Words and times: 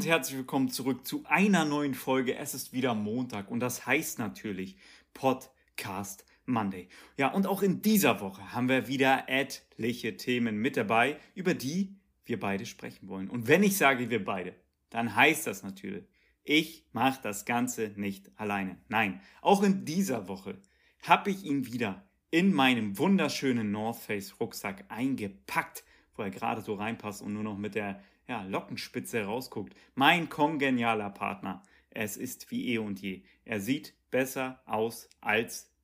Und 0.00 0.06
herzlich 0.06 0.38
willkommen 0.38 0.70
zurück 0.70 1.06
zu 1.06 1.24
einer 1.26 1.66
neuen 1.66 1.92
Folge. 1.92 2.34
Es 2.34 2.54
ist 2.54 2.72
wieder 2.72 2.94
Montag 2.94 3.50
und 3.50 3.60
das 3.60 3.84
heißt 3.84 4.18
natürlich 4.18 4.78
Podcast 5.12 6.24
Monday. 6.46 6.88
Ja, 7.18 7.30
und 7.34 7.46
auch 7.46 7.60
in 7.60 7.82
dieser 7.82 8.22
Woche 8.22 8.54
haben 8.54 8.70
wir 8.70 8.88
wieder 8.88 9.28
etliche 9.28 10.16
Themen 10.16 10.56
mit 10.56 10.78
dabei, 10.78 11.18
über 11.34 11.52
die 11.52 11.98
wir 12.24 12.40
beide 12.40 12.64
sprechen 12.64 13.08
wollen. 13.08 13.28
Und 13.28 13.46
wenn 13.46 13.62
ich 13.62 13.76
sage 13.76 14.08
wir 14.08 14.24
beide, 14.24 14.54
dann 14.88 15.14
heißt 15.14 15.46
das 15.46 15.62
natürlich, 15.62 16.08
ich 16.44 16.86
mache 16.92 17.20
das 17.22 17.44
Ganze 17.44 17.92
nicht 17.96 18.30
alleine. 18.36 18.78
Nein, 18.88 19.20
auch 19.42 19.62
in 19.62 19.84
dieser 19.84 20.28
Woche 20.28 20.62
habe 21.02 21.28
ich 21.28 21.44
ihn 21.44 21.66
wieder 21.66 22.08
in 22.30 22.54
meinem 22.54 22.96
wunderschönen 22.96 23.70
North 23.70 23.98
Face 23.98 24.40
Rucksack 24.40 24.82
eingepackt, 24.88 25.84
wo 26.14 26.22
er 26.22 26.30
gerade 26.30 26.62
so 26.62 26.72
reinpasst 26.72 27.20
und 27.20 27.34
nur 27.34 27.44
noch 27.44 27.58
mit 27.58 27.74
der 27.74 28.02
ja, 28.30 28.44
Lockenspitze 28.44 29.24
rausguckt. 29.24 29.74
Mein 29.96 30.28
kongenialer 30.28 31.10
Partner. 31.10 31.64
Es 31.90 32.16
ist 32.16 32.52
wie 32.52 32.68
eh 32.68 32.78
und 32.78 33.02
je. 33.02 33.24
Er 33.44 33.60
sieht 33.60 33.94
besser 34.12 34.62
aus 34.66 35.10
als 35.20 35.74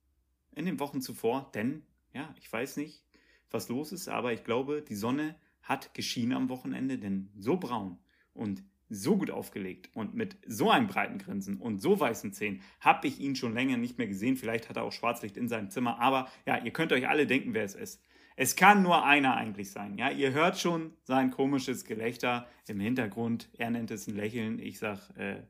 in 0.55 0.65
den 0.65 0.79
Wochen 0.79 1.01
zuvor, 1.01 1.51
denn, 1.53 1.83
ja, 2.13 2.33
ich 2.39 2.51
weiß 2.51 2.77
nicht, 2.77 3.03
was 3.51 3.67
los 3.67 3.91
ist, 3.91 4.07
aber 4.07 4.31
ich 4.31 4.45
glaube, 4.45 4.81
die 4.81 4.95
Sonne 4.95 5.35
hat 5.61 5.93
geschienen 5.93 6.37
am 6.37 6.47
Wochenende, 6.47 6.97
denn 6.97 7.29
so 7.37 7.57
braun 7.57 7.99
und 8.33 8.63
so 8.87 9.17
gut 9.17 9.29
aufgelegt 9.29 9.89
und 9.93 10.15
mit 10.15 10.37
so 10.47 10.71
einem 10.71 10.87
breiten 10.87 11.17
Grinsen 11.17 11.57
und 11.57 11.79
so 11.81 11.99
weißen 11.99 12.31
Zähnen 12.31 12.61
habe 12.79 13.07
ich 13.07 13.19
ihn 13.19 13.35
schon 13.35 13.53
länger 13.53 13.75
nicht 13.75 13.97
mehr 13.97 14.07
gesehen. 14.07 14.37
Vielleicht 14.37 14.69
hat 14.69 14.77
er 14.77 14.83
auch 14.83 14.93
Schwarzlicht 14.93 15.35
in 15.35 15.49
seinem 15.49 15.69
Zimmer, 15.69 15.99
aber 15.99 16.29
ja, 16.45 16.63
ihr 16.63 16.71
könnt 16.71 16.93
euch 16.93 17.09
alle 17.09 17.27
denken, 17.27 17.53
wer 17.53 17.65
es 17.65 17.75
ist. 17.75 18.01
Es 18.39 18.55
kann 18.55 18.83
nur 18.83 19.03
einer 19.03 19.35
eigentlich 19.35 19.71
sein. 19.71 19.97
Ja, 19.97 20.11
ihr 20.11 20.31
hört 20.31 20.59
schon 20.59 20.93
sein 21.03 21.31
komisches 21.31 21.85
Gelächter 21.85 22.45
im 22.67 22.79
Hintergrund. 22.79 23.49
Er 23.57 23.71
nennt 23.71 23.89
es 23.89 24.07
ein 24.07 24.15
Lächeln. 24.15 24.59
Ich 24.59 24.77
sag 24.77 24.99
äh, 25.17 25.41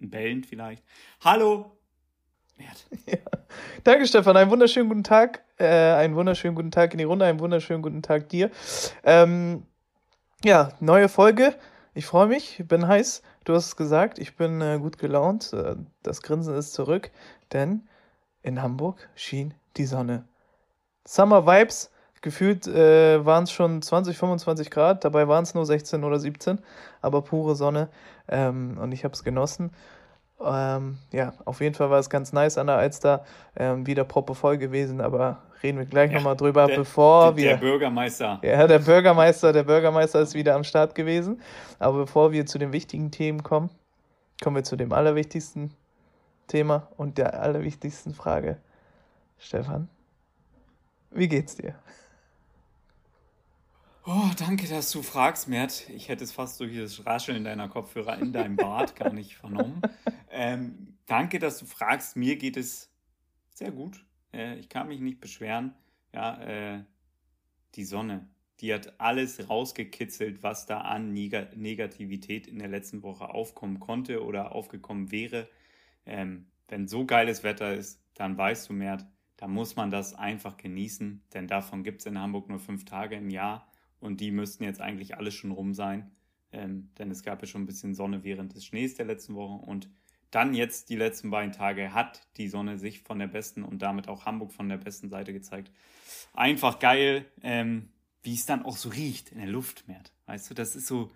ein 0.00 0.10
Bellen 0.10 0.42
vielleicht. 0.42 0.82
Hallo, 1.20 1.78
Mert. 2.58 2.88
Ja. 3.06 3.18
Danke, 3.84 4.08
Stefan. 4.08 4.36
Einen 4.36 4.50
wunderschönen 4.50 4.88
guten 4.88 5.04
Tag. 5.04 5.44
Äh, 5.56 5.68
einen 5.68 6.16
wunderschönen 6.16 6.56
guten 6.56 6.72
Tag 6.72 6.92
in 6.92 6.98
die 6.98 7.04
Runde. 7.04 7.24
Einen 7.26 7.38
wunderschönen 7.38 7.80
guten 7.80 8.02
Tag 8.02 8.28
dir. 8.28 8.50
Ähm, 9.04 9.64
ja, 10.44 10.72
neue 10.80 11.08
Folge. 11.08 11.54
Ich 11.94 12.06
freue 12.06 12.26
mich. 12.26 12.58
Ich 12.58 12.66
bin 12.66 12.88
heiß. 12.88 13.22
Du 13.44 13.54
hast 13.54 13.66
es 13.66 13.76
gesagt. 13.76 14.18
Ich 14.18 14.34
bin 14.34 14.60
äh, 14.60 14.80
gut 14.80 14.98
gelaunt. 14.98 15.52
Äh, 15.52 15.76
das 16.02 16.22
Grinsen 16.22 16.56
ist 16.56 16.72
zurück, 16.72 17.12
denn 17.52 17.86
in 18.42 18.60
Hamburg 18.62 19.08
schien 19.14 19.54
die 19.76 19.86
Sonne. 19.86 20.24
Summer 21.04 21.46
Vibes 21.46 21.92
Gefühlt 22.26 22.66
äh, 22.66 23.24
waren 23.24 23.44
es 23.44 23.52
schon 23.52 23.80
20, 23.80 24.18
25 24.18 24.72
Grad, 24.72 25.04
dabei 25.04 25.28
waren 25.28 25.44
es 25.44 25.54
nur 25.54 25.64
16 25.64 26.02
oder 26.02 26.18
17, 26.18 26.58
aber 27.00 27.22
pure 27.22 27.54
Sonne 27.54 27.88
ähm, 28.26 28.78
und 28.82 28.90
ich 28.90 29.04
habe 29.04 29.14
es 29.14 29.22
genossen. 29.22 29.70
Ähm, 30.44 30.98
ja, 31.12 31.34
auf 31.44 31.60
jeden 31.60 31.76
Fall 31.76 31.88
war 31.88 32.00
es 32.00 32.10
ganz 32.10 32.32
nice 32.32 32.58
an 32.58 32.66
der 32.66 32.78
Alster, 32.78 33.24
ähm, 33.54 33.86
wieder 33.86 34.02
proppe 34.02 34.34
voll 34.34 34.58
gewesen, 34.58 35.00
aber 35.00 35.38
reden 35.62 35.78
wir 35.78 35.86
gleich 35.86 36.10
ja, 36.10 36.16
nochmal 36.16 36.36
drüber, 36.36 36.66
der, 36.66 36.78
bevor 36.78 37.26
der, 37.26 37.36
wir... 37.36 37.50
Der 37.50 37.56
Bürgermeister. 37.58 38.40
Ja, 38.42 38.66
der 38.66 38.80
Bürgermeister, 38.80 39.52
der 39.52 39.62
Bürgermeister 39.62 40.20
ist 40.20 40.34
wieder 40.34 40.56
am 40.56 40.64
Start 40.64 40.96
gewesen, 40.96 41.40
aber 41.78 41.98
bevor 41.98 42.32
wir 42.32 42.44
zu 42.44 42.58
den 42.58 42.72
wichtigen 42.72 43.12
Themen 43.12 43.44
kommen, 43.44 43.70
kommen 44.42 44.56
wir 44.56 44.64
zu 44.64 44.74
dem 44.74 44.92
allerwichtigsten 44.92 45.70
Thema 46.48 46.88
und 46.96 47.18
der 47.18 47.40
allerwichtigsten 47.40 48.14
Frage. 48.14 48.56
Stefan, 49.38 49.88
wie 51.12 51.28
geht's 51.28 51.54
dir? 51.54 51.76
Oh, 54.08 54.30
danke, 54.38 54.68
dass 54.68 54.92
du 54.92 55.02
fragst, 55.02 55.48
Mert. 55.48 55.88
Ich 55.90 56.08
hätte 56.08 56.22
es 56.22 56.30
fast 56.30 56.60
durch 56.60 56.76
das 56.76 57.04
Rascheln 57.04 57.42
deiner 57.42 57.68
Kopfhörer 57.68 58.16
in 58.20 58.32
deinem 58.32 58.54
Bart 58.54 58.94
gar 58.94 59.12
nicht 59.12 59.34
vernommen. 59.36 59.82
Ähm, 60.30 60.96
danke, 61.06 61.40
dass 61.40 61.58
du 61.58 61.66
fragst. 61.66 62.14
Mir 62.14 62.36
geht 62.36 62.56
es 62.56 62.88
sehr 63.52 63.72
gut. 63.72 64.06
Äh, 64.32 64.58
ich 64.60 64.68
kann 64.68 64.86
mich 64.86 65.00
nicht 65.00 65.18
beschweren. 65.18 65.74
Ja, 66.14 66.40
äh, 66.40 66.84
die 67.74 67.84
Sonne, 67.84 68.28
die 68.60 68.72
hat 68.72 69.00
alles 69.00 69.50
rausgekitzelt, 69.50 70.44
was 70.44 70.66
da 70.66 70.82
an 70.82 71.12
Neg 71.12 71.56
Negativität 71.56 72.46
in 72.46 72.60
der 72.60 72.68
letzten 72.68 73.02
Woche 73.02 73.30
aufkommen 73.30 73.80
konnte 73.80 74.24
oder 74.24 74.54
aufgekommen 74.54 75.10
wäre. 75.10 75.48
Ähm, 76.04 76.46
wenn 76.68 76.86
so 76.86 77.06
geiles 77.06 77.42
Wetter 77.42 77.74
ist, 77.74 78.00
dann 78.14 78.38
weißt 78.38 78.68
du, 78.68 78.72
Mert, 78.72 79.04
da 79.36 79.48
muss 79.48 79.74
man 79.74 79.90
das 79.90 80.14
einfach 80.14 80.56
genießen, 80.58 81.24
denn 81.34 81.48
davon 81.48 81.82
gibt 81.82 82.02
es 82.02 82.06
in 82.06 82.20
Hamburg 82.20 82.48
nur 82.48 82.60
fünf 82.60 82.84
Tage 82.84 83.16
im 83.16 83.30
Jahr. 83.30 83.66
Und 84.06 84.20
die 84.20 84.30
müssten 84.30 84.64
jetzt 84.64 84.80
eigentlich 84.80 85.16
alle 85.16 85.32
schon 85.32 85.50
rum 85.50 85.74
sein. 85.74 86.10
Ähm, 86.52 86.90
denn 86.98 87.10
es 87.10 87.22
gab 87.22 87.42
ja 87.42 87.48
schon 87.48 87.62
ein 87.62 87.66
bisschen 87.66 87.94
Sonne 87.94 88.24
während 88.24 88.54
des 88.54 88.64
Schnees 88.64 88.94
der 88.94 89.04
letzten 89.04 89.34
Woche. 89.34 89.64
Und 89.66 89.90
dann 90.30 90.54
jetzt 90.54 90.88
die 90.90 90.96
letzten 90.96 91.30
beiden 91.30 91.52
Tage 91.52 91.92
hat 91.92 92.26
die 92.36 92.48
Sonne 92.48 92.78
sich 92.78 93.00
von 93.00 93.18
der 93.18 93.26
besten 93.26 93.64
und 93.64 93.82
damit 93.82 94.08
auch 94.08 94.24
Hamburg 94.24 94.52
von 94.52 94.68
der 94.68 94.78
besten 94.78 95.08
Seite 95.08 95.32
gezeigt. 95.32 95.72
Einfach 96.32 96.78
geil, 96.78 97.26
ähm, 97.42 97.90
wie 98.22 98.34
es 98.34 98.46
dann 98.46 98.64
auch 98.64 98.76
so 98.76 98.88
riecht 98.88 99.32
in 99.32 99.38
der 99.38 99.48
Luft, 99.48 99.86
Mert. 99.88 100.12
Weißt 100.26 100.48
du, 100.48 100.54
das 100.54 100.76
ist 100.76 100.86
so, 100.86 101.10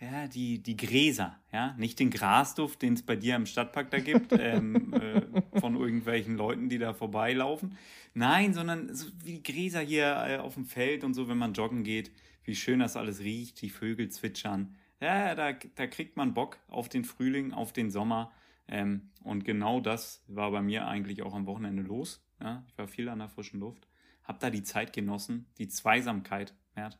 ja, 0.00 0.28
die, 0.28 0.62
die 0.62 0.76
Gräser, 0.76 1.38
ja, 1.52 1.74
nicht 1.76 1.98
den 1.98 2.10
Grasduft, 2.10 2.82
den 2.82 2.94
es 2.94 3.02
bei 3.02 3.16
dir 3.16 3.34
im 3.34 3.46
Stadtpark 3.46 3.90
da 3.90 3.98
gibt, 3.98 4.32
ähm, 4.38 4.92
äh, 4.94 5.22
von 5.58 5.74
irgendwelchen 5.76 6.36
Leuten, 6.36 6.68
die 6.68 6.78
da 6.78 6.94
vorbeilaufen. 6.94 7.76
Nein, 8.14 8.54
sondern 8.54 8.94
so 8.94 9.08
wie 9.24 9.42
Gräser 9.42 9.80
hier 9.80 10.24
äh, 10.26 10.36
auf 10.36 10.54
dem 10.54 10.66
Feld 10.66 11.02
und 11.02 11.14
so, 11.14 11.28
wenn 11.28 11.38
man 11.38 11.52
joggen 11.52 11.82
geht, 11.82 12.12
wie 12.44 12.54
schön 12.54 12.78
das 12.78 12.96
alles 12.96 13.20
riecht, 13.20 13.60
die 13.60 13.70
Vögel 13.70 14.08
zwitschern. 14.08 14.76
Ja, 15.00 15.34
da, 15.34 15.52
da 15.52 15.86
kriegt 15.86 16.16
man 16.16 16.34
Bock 16.34 16.58
auf 16.68 16.88
den 16.88 17.04
Frühling, 17.04 17.52
auf 17.52 17.72
den 17.72 17.90
Sommer. 17.90 18.32
Ähm, 18.68 19.10
und 19.24 19.44
genau 19.44 19.80
das 19.80 20.22
war 20.28 20.50
bei 20.50 20.62
mir 20.62 20.86
eigentlich 20.86 21.22
auch 21.22 21.34
am 21.34 21.46
Wochenende 21.46 21.82
los. 21.82 22.24
Ja, 22.40 22.64
ich 22.68 22.78
war 22.78 22.86
viel 22.86 23.08
an 23.08 23.18
der 23.18 23.28
frischen 23.28 23.58
Luft, 23.58 23.88
hab 24.22 24.38
da 24.38 24.50
die 24.50 24.62
Zeit 24.62 24.92
genossen, 24.92 25.46
die 25.58 25.66
Zweisamkeit, 25.66 26.54
Mert, 26.76 26.98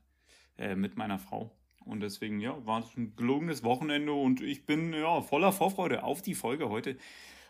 äh, 0.57 0.75
mit 0.75 0.97
meiner 0.97 1.21
Frau 1.21 1.58
und 1.89 2.01
deswegen, 2.01 2.41
ja, 2.41 2.55
war 2.67 2.81
es 2.81 2.97
ein 2.97 3.17
gelungenes 3.17 3.63
Wochenende 3.63 4.13
und 4.13 4.41
ich 4.41 4.67
bin 4.67 4.93
ja 4.93 5.21
voller 5.23 5.53
Vorfreude 5.53 6.03
auf 6.03 6.23
die 6.23 6.35
Folge 6.35 6.69
heute. 6.69 6.97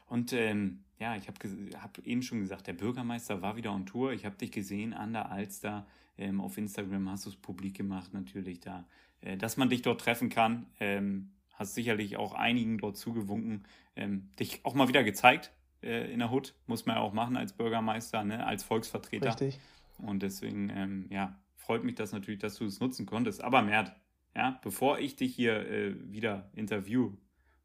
Und 0.07 0.33
ähm, 0.33 0.81
ja, 0.99 1.17
ich 1.17 1.29
habe 1.29 1.39
hab 1.81 1.99
eben 1.99 2.23
schon 2.23 2.41
gesagt, 2.41 2.67
der 2.67 2.73
Bürgermeister 2.73 3.43
war 3.43 3.57
wieder 3.57 3.73
on 3.73 3.87
Tour. 3.87 4.13
Ich 4.13 4.25
habe 4.25 4.37
dich 4.37 4.51
gesehen 4.51 4.95
an 4.95 5.13
der 5.13 5.31
Alster. 5.31 5.87
Ähm, 6.17 6.41
auf 6.41 6.57
Instagram 6.57 7.11
hast 7.11 7.27
du 7.27 7.31
es 7.31 7.37
publik 7.37 7.77
gemacht, 7.77 8.15
natürlich 8.15 8.61
da. 8.61 8.87
Äh, 9.21 9.37
dass 9.37 9.57
man 9.57 9.69
dich 9.69 9.83
dort 9.83 10.01
treffen 10.01 10.29
kann, 10.29 10.67
ähm, 10.81 11.31
hast 11.55 11.75
sicherlich 11.75 12.17
auch 12.17 12.33
einigen 12.33 12.79
dort 12.79 12.97
zugewunken. 12.97 13.65
Ähm, 13.97 14.31
dich 14.39 14.65
auch 14.65 14.75
mal 14.75 14.89
wieder 14.89 15.05
gezeigt 15.05 15.53
äh, 15.83 16.13
in 16.13 16.21
der 16.21 16.31
Hut, 16.31 16.55
muss 16.67 16.87
man 16.87 16.97
ja 16.97 17.03
auch 17.03 17.13
machen 17.13 17.37
als 17.37 17.53
Bürgermeister, 17.53 18.25
ne, 18.25 18.47
als 18.47 18.65
Volksvertreter. 18.65 19.31
Richtig. 19.31 19.59
Und 19.99 20.23
deswegen, 20.23 20.71
ähm, 20.71 21.07
ja, 21.11 21.37
freut 21.57 21.85
mich 21.85 21.97
das 21.97 22.13
natürlich, 22.13 22.41
dass 22.41 22.57
du 22.57 22.67
es 22.67 22.81
nutzen 22.81 23.07
konntest. 23.07 23.43
Aber 23.43 23.63
Mert, 23.63 23.95
ja, 24.39 24.61
bevor 24.63 25.01
ich 25.01 25.17
dich 25.17 25.35
hier 25.35 25.69
äh, 25.69 26.13
wieder 26.13 26.49
interview 26.55 27.13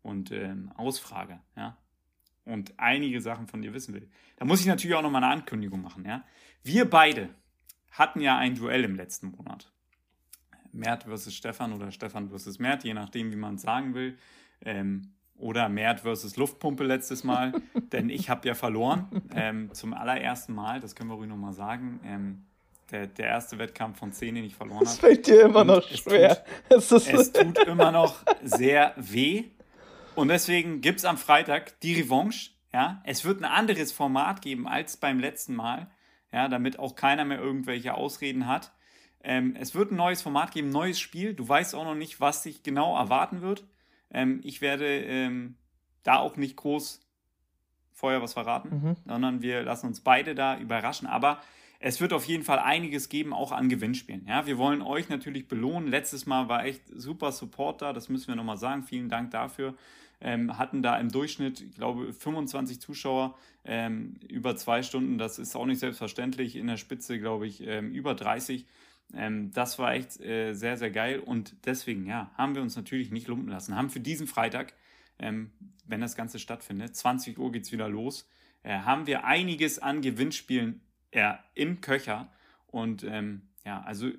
und 0.02 0.32
ähm, 0.32 0.72
ausfrage, 0.76 1.40
ja, 1.56 1.78
und 2.46 2.74
einige 2.78 3.22
Sachen 3.22 3.48
von 3.48 3.62
dir 3.62 3.74
wissen 3.74 3.94
will, 3.94 4.10
da 4.38 4.46
muss 4.46 4.60
ich 4.60 4.66
natürlich 4.66 4.96
auch 4.96 5.04
noch 5.04 5.12
mal 5.12 5.24
eine 5.24 5.32
Ankündigung 5.32 5.82
machen, 5.82 6.04
ja. 6.06 6.26
Wir 6.64 6.90
beide 6.90 7.30
hatten 7.92 8.22
ja 8.22 8.38
ein 8.38 8.56
Duell 8.56 8.84
im 8.84 8.96
letzten 8.96 9.28
Monat. 9.28 9.72
Mert 10.72 11.04
versus 11.04 11.36
Stefan 11.36 11.74
oder 11.74 11.92
Stefan 11.92 12.30
versus 12.30 12.58
Mert, 12.58 12.84
je 12.84 12.96
nachdem, 12.96 13.32
wie 13.32 13.36
man 13.36 13.56
es 13.56 13.62
sagen 13.62 13.94
will. 13.94 14.18
Ähm, 14.62 15.14
oder 15.36 15.70
Mert 15.70 16.00
versus 16.00 16.36
Luftpumpe 16.38 16.84
letztes 16.84 17.24
Mal, 17.24 17.54
denn 17.92 18.10
ich 18.10 18.32
habe 18.32 18.48
ja 18.48 18.56
verloren 18.56 19.22
ähm, 19.36 19.72
zum 19.74 19.94
allerersten 19.94 20.56
Mal, 20.56 20.80
das 20.80 20.96
können 20.96 21.12
wir 21.12 21.16
ruhig 21.16 21.30
nochmal 21.30 21.54
sagen. 21.54 22.00
Ähm, 22.04 22.46
der, 22.94 23.08
der 23.08 23.28
erste 23.28 23.58
Wettkampf 23.58 24.00
von 24.00 24.14
10, 24.14 24.36
den 24.36 24.46
ich 24.46 24.56
verloren 24.56 24.78
habe. 24.78 24.86
Das 24.86 25.00
fällt 25.00 25.28
dir 25.28 25.42
immer 25.42 25.62
Und 25.62 25.68
noch 25.68 25.88
schwer. 25.90 26.46
Es 26.70 26.88
tut, 26.88 27.08
es 27.08 27.32
tut 27.32 27.58
immer 27.60 27.92
noch 27.92 28.16
sehr 28.44 28.94
weh. 28.96 29.46
Und 30.16 30.28
deswegen 30.28 30.82
gibt 30.82 31.00
es 31.00 31.06
am 31.06 31.18
Freitag 31.18 31.80
die 31.82 32.00
Revanche. 32.00 32.52
Ja? 32.72 33.02
Es 33.04 33.26
wird 33.26 33.42
ein 33.42 33.46
anderes 33.46 33.92
Format 33.92 34.42
geben 34.42 34.68
als 34.68 34.98
beim 34.98 35.20
letzten 35.20 35.56
Mal, 35.56 35.90
ja, 36.32 36.48
damit 36.48 36.80
auch 36.80 36.96
keiner 36.96 37.26
mehr 37.26 37.40
irgendwelche 37.40 37.96
Ausreden 37.96 38.48
hat. 38.48 38.72
Ähm, 39.24 39.56
es 39.60 39.74
wird 39.74 39.92
ein 39.92 39.96
neues 39.96 40.22
Format 40.22 40.52
geben, 40.52 40.70
ein 40.70 40.74
neues 40.74 41.00
Spiel. 41.00 41.34
Du 41.34 41.48
weißt 41.48 41.76
auch 41.76 41.86
noch 41.86 41.96
nicht, 41.96 42.20
was 42.22 42.44
dich 42.44 42.64
genau 42.64 42.98
erwarten 42.98 43.42
wird. 43.42 43.66
Ähm, 44.12 44.42
ich 44.44 44.62
werde 44.62 44.86
ähm, 44.86 45.56
da 46.04 46.18
auch 46.20 46.36
nicht 46.38 46.58
groß 46.58 47.02
vorher 47.92 48.22
was 48.22 48.34
verraten, 48.34 48.70
mhm. 48.70 48.96
sondern 49.06 49.42
wir 49.42 49.64
lassen 49.64 49.88
uns 49.88 50.02
beide 50.02 50.36
da 50.36 50.58
überraschen. 50.58 51.08
Aber 51.08 51.40
es 51.86 52.00
wird 52.00 52.14
auf 52.14 52.24
jeden 52.26 52.44
Fall 52.44 52.60
einiges 52.60 53.10
geben, 53.10 53.34
auch 53.34 53.52
an 53.52 53.68
Gewinnspielen. 53.68 54.26
Ja, 54.26 54.46
wir 54.46 54.58
wollen 54.58 54.82
euch 54.82 55.10
natürlich 55.10 55.50
belohnen. 55.50 55.90
Letztes 55.90 56.26
Mal 56.26 56.48
war 56.48 56.66
echt 56.66 56.82
super 56.96 57.34
Support 57.34 57.82
da, 57.82 57.92
das 57.92 58.08
müssen 58.08 58.30
wir 58.30 58.36
nochmal 58.38 58.56
sagen. 58.56 58.84
Vielen 58.84 59.10
Dank 59.10 59.32
dafür. 59.32 59.76
Ähm, 60.22 60.58
hatten 60.58 60.82
da 60.82 60.98
im 60.98 61.12
Durchschnitt, 61.12 61.60
ich 61.60 61.76
glaube, 61.76 62.14
25 62.14 62.80
Zuschauer 62.80 63.38
ähm, 63.66 64.16
über 64.30 64.56
zwei 64.56 64.82
Stunden. 64.82 65.18
Das 65.18 65.40
ist 65.40 65.58
auch 65.58 65.66
nicht 65.66 65.80
selbstverständlich. 65.80 66.56
In 66.56 66.68
der 66.68 66.78
Spitze, 66.78 67.20
glaube 67.20 67.48
ich, 67.48 67.68
ähm, 67.68 67.92
über 67.92 68.16
30. 68.16 68.66
Ähm, 69.14 69.52
das 69.52 69.78
war 69.78 69.94
echt 69.94 70.22
äh, 70.22 70.54
sehr, 70.54 70.78
sehr 70.78 70.90
geil 70.90 71.20
und 71.20 71.54
deswegen, 71.66 72.06
ja, 72.06 72.32
haben 72.38 72.56
wir 72.56 72.62
uns 72.62 72.78
natürlich 72.78 73.12
nicht 73.12 73.28
lumpen 73.28 73.50
lassen. 73.50 73.76
Haben 73.76 73.90
für 73.90 74.00
diesen 74.00 74.28
Freitag, 74.28 74.74
ähm, 75.20 75.52
wenn 75.86 76.00
das 76.00 76.16
Ganze 76.16 76.40
stattfindet, 76.40 76.96
20 76.96 77.38
Uhr 77.38 77.52
geht 77.52 77.64
es 77.64 77.74
wieder 77.74 77.90
los, 77.90 78.30
äh, 78.64 78.80
haben 78.80 79.06
wir 79.06 79.26
einiges 79.26 79.80
an 79.80 80.02
Gewinnspielen 80.02 80.80
äh, 81.14 81.34
im 81.56 81.82
Köcher 81.82 82.30
und 82.68 83.04
ähm, 83.04 83.44
ja, 83.66 83.82
also 83.82 84.10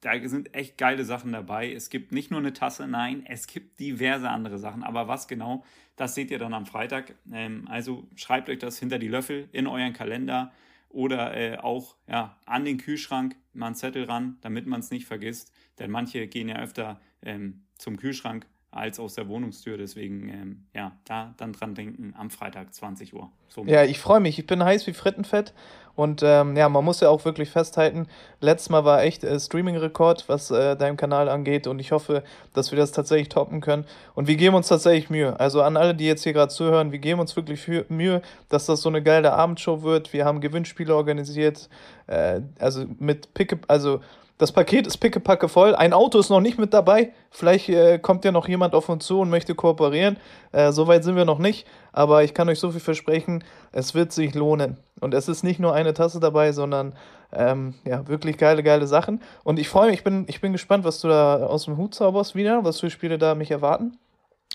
da 0.00 0.12
sind 0.28 0.54
echt 0.54 0.78
geile 0.78 1.04
Sachen 1.04 1.32
dabei. 1.32 1.72
Es 1.72 1.90
gibt 1.90 2.12
nicht 2.12 2.30
nur 2.30 2.38
eine 2.38 2.52
Tasse, 2.52 2.86
nein, 2.86 3.24
es 3.26 3.46
gibt 3.46 3.80
diverse 3.80 4.28
andere 4.28 4.58
Sachen. 4.58 4.84
Aber 4.84 5.08
was 5.08 5.26
genau, 5.26 5.64
das 5.96 6.14
seht 6.14 6.30
ihr 6.30 6.38
dann 6.38 6.54
am 6.54 6.66
Freitag. 6.66 7.14
Ähm, 7.32 7.66
also 7.68 8.06
schreibt 8.14 8.48
euch 8.48 8.58
das 8.58 8.78
hinter 8.78 8.98
die 8.98 9.08
Löffel 9.08 9.48
in 9.52 9.66
euren 9.66 9.92
Kalender 9.92 10.52
oder 10.90 11.36
äh, 11.36 11.56
auch 11.58 11.96
ja, 12.06 12.38
an 12.46 12.64
den 12.64 12.78
Kühlschrank 12.78 13.36
mal 13.52 13.66
einen 13.66 13.74
Zettel 13.74 14.04
ran, 14.04 14.38
damit 14.42 14.66
man 14.66 14.80
es 14.80 14.90
nicht 14.90 15.06
vergisst. 15.06 15.52
Denn 15.78 15.90
manche 15.90 16.26
gehen 16.28 16.48
ja 16.48 16.56
öfter 16.56 17.00
ähm, 17.22 17.64
zum 17.76 17.96
Kühlschrank 17.96 18.46
als 18.76 19.00
aus 19.00 19.14
der 19.14 19.28
Wohnungstür. 19.28 19.76
Deswegen, 19.76 20.28
ähm, 20.28 20.64
ja, 20.74 20.92
da 21.04 21.34
dann 21.36 21.52
dran 21.52 21.74
denken 21.74 22.14
am 22.16 22.30
Freitag 22.30 22.74
20 22.74 23.14
Uhr. 23.14 23.30
Somit. 23.48 23.72
Ja, 23.72 23.84
ich 23.84 23.98
freue 23.98 24.20
mich. 24.20 24.38
Ich 24.38 24.46
bin 24.46 24.62
heiß 24.62 24.86
wie 24.86 24.92
Frittenfett. 24.92 25.52
Und 25.96 26.22
ähm, 26.22 26.56
ja, 26.56 26.68
man 26.68 26.84
muss 26.84 27.00
ja 27.00 27.08
auch 27.08 27.24
wirklich 27.24 27.48
festhalten, 27.50 28.06
letztes 28.40 28.68
Mal 28.68 28.84
war 28.84 29.02
echt 29.02 29.24
äh, 29.24 29.40
Streaming-Rekord, 29.40 30.28
was 30.28 30.50
äh, 30.50 30.76
deinem 30.76 30.98
Kanal 30.98 31.30
angeht. 31.30 31.66
Und 31.66 31.78
ich 31.78 31.90
hoffe, 31.90 32.22
dass 32.52 32.70
wir 32.70 32.76
das 32.76 32.92
tatsächlich 32.92 33.30
toppen 33.30 33.62
können. 33.62 33.86
Und 34.14 34.28
wir 34.28 34.36
geben 34.36 34.54
uns 34.54 34.68
tatsächlich 34.68 35.08
Mühe. 35.08 35.40
Also 35.40 35.62
an 35.62 35.78
alle, 35.78 35.94
die 35.94 36.06
jetzt 36.06 36.22
hier 36.22 36.34
gerade 36.34 36.52
zuhören, 36.52 36.92
wir 36.92 36.98
geben 36.98 37.18
uns 37.18 37.34
wirklich 37.34 37.66
Mühe, 37.88 38.20
dass 38.50 38.66
das 38.66 38.82
so 38.82 38.90
eine 38.90 39.02
geile 39.02 39.32
Abendshow 39.32 39.82
wird. 39.82 40.12
Wir 40.12 40.26
haben 40.26 40.42
Gewinnspiele 40.42 40.94
organisiert. 40.94 41.70
Äh, 42.08 42.42
also 42.58 42.84
mit 42.98 43.32
Pickup, 43.32 43.60
also 43.68 44.00
das 44.38 44.52
Paket 44.52 44.86
ist 44.86 44.98
pickepacke 44.98 45.48
voll. 45.48 45.74
Ein 45.74 45.94
Auto 45.94 46.18
ist 46.18 46.28
noch 46.28 46.40
nicht 46.40 46.58
mit 46.58 46.74
dabei. 46.74 47.12
Vielleicht 47.30 47.70
äh, 47.70 47.98
kommt 47.98 48.24
ja 48.24 48.32
noch 48.32 48.48
jemand 48.48 48.74
auf 48.74 48.88
uns 48.88 49.06
zu 49.06 49.20
und 49.20 49.30
möchte 49.30 49.54
kooperieren. 49.54 50.18
Äh, 50.52 50.72
Soweit 50.72 51.04
sind 51.04 51.16
wir 51.16 51.24
noch 51.24 51.38
nicht. 51.38 51.66
Aber 51.92 52.22
ich 52.22 52.34
kann 52.34 52.48
euch 52.50 52.58
so 52.58 52.70
viel 52.70 52.80
versprechen, 52.80 53.42
es 53.72 53.94
wird 53.94 54.12
sich 54.12 54.34
lohnen. 54.34 54.76
Und 55.00 55.14
es 55.14 55.28
ist 55.28 55.42
nicht 55.42 55.58
nur 55.58 55.72
eine 55.72 55.94
Tasse 55.94 56.20
dabei, 56.20 56.52
sondern 56.52 56.94
ähm, 57.32 57.74
ja, 57.86 58.06
wirklich 58.08 58.36
geile, 58.36 58.62
geile 58.62 58.86
Sachen. 58.86 59.22
Und 59.42 59.58
ich 59.58 59.70
freue 59.70 59.88
mich, 59.88 59.98
ich 59.98 60.04
bin, 60.04 60.26
ich 60.28 60.42
bin 60.42 60.52
gespannt, 60.52 60.84
was 60.84 61.00
du 61.00 61.08
da 61.08 61.46
aus 61.46 61.64
dem 61.64 61.78
Hut 61.78 61.94
zauberst 61.94 62.34
wieder, 62.34 62.64
was 62.64 62.80
für 62.80 62.90
Spiele 62.90 63.16
da 63.16 63.34
mich 63.34 63.50
erwarten. 63.50 63.96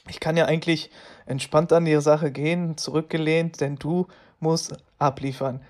Ich 0.10 0.20
kann 0.20 0.38
ja 0.38 0.46
eigentlich 0.46 0.92
entspannt 1.26 1.74
an 1.74 1.86
die 1.86 2.00
Sache 2.02 2.32
gehen, 2.32 2.78
zurückgelehnt, 2.78 3.62
denn 3.62 3.78
du 3.78 4.08
musst 4.40 4.76
abliefern. 5.00 5.62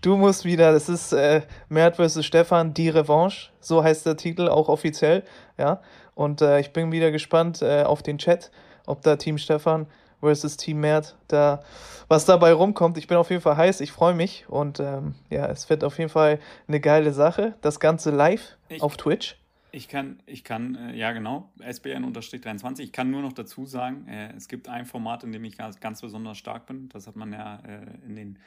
Du 0.00 0.16
musst 0.16 0.44
wieder, 0.44 0.72
das 0.72 0.88
ist 0.88 1.12
äh, 1.12 1.42
Mert 1.68 1.96
vs. 1.96 2.24
Stefan, 2.24 2.72
die 2.72 2.88
Revanche, 2.88 3.50
so 3.60 3.82
heißt 3.82 4.06
der 4.06 4.16
Titel 4.16 4.48
auch 4.48 4.68
offiziell, 4.68 5.24
ja. 5.56 5.80
Und 6.14 6.40
äh, 6.40 6.60
ich 6.60 6.72
bin 6.72 6.92
wieder 6.92 7.10
gespannt 7.10 7.62
äh, 7.62 7.82
auf 7.82 8.02
den 8.02 8.18
Chat, 8.18 8.52
ob 8.86 9.02
da 9.02 9.16
Team 9.16 9.38
Stefan 9.38 9.86
versus 10.20 10.56
Team 10.56 10.80
Mert 10.80 11.16
da 11.26 11.62
was 12.06 12.24
dabei 12.24 12.52
rumkommt. 12.52 12.96
Ich 12.96 13.08
bin 13.08 13.16
auf 13.16 13.30
jeden 13.30 13.42
Fall 13.42 13.56
heiß, 13.56 13.80
ich 13.80 13.90
freue 13.90 14.14
mich 14.14 14.48
und 14.48 14.78
ähm, 14.78 15.14
ja, 15.30 15.46
es 15.46 15.68
wird 15.68 15.82
auf 15.82 15.98
jeden 15.98 16.10
Fall 16.10 16.38
eine 16.68 16.80
geile 16.80 17.12
Sache. 17.12 17.54
Das 17.60 17.80
Ganze 17.80 18.10
live 18.10 18.56
ich, 18.68 18.82
auf 18.82 18.96
Twitch. 18.96 19.36
Ich 19.72 19.88
kann, 19.88 20.20
ich 20.26 20.44
kann, 20.44 20.76
äh, 20.76 20.96
ja 20.96 21.12
genau, 21.12 21.50
SBN-23. 21.58 22.80
Ich 22.80 22.92
kann 22.92 23.10
nur 23.10 23.22
noch 23.22 23.32
dazu 23.32 23.66
sagen, 23.66 24.06
äh, 24.08 24.32
es 24.36 24.48
gibt 24.48 24.68
ein 24.68 24.86
Format, 24.86 25.24
in 25.24 25.32
dem 25.32 25.44
ich 25.44 25.58
ganz, 25.58 25.80
ganz 25.80 26.00
besonders 26.00 26.38
stark 26.38 26.66
bin. 26.66 26.88
Das 26.88 27.06
hat 27.06 27.16
man 27.16 27.32
ja 27.32 27.56
äh, 27.66 28.06
in 28.06 28.16
den 28.16 28.38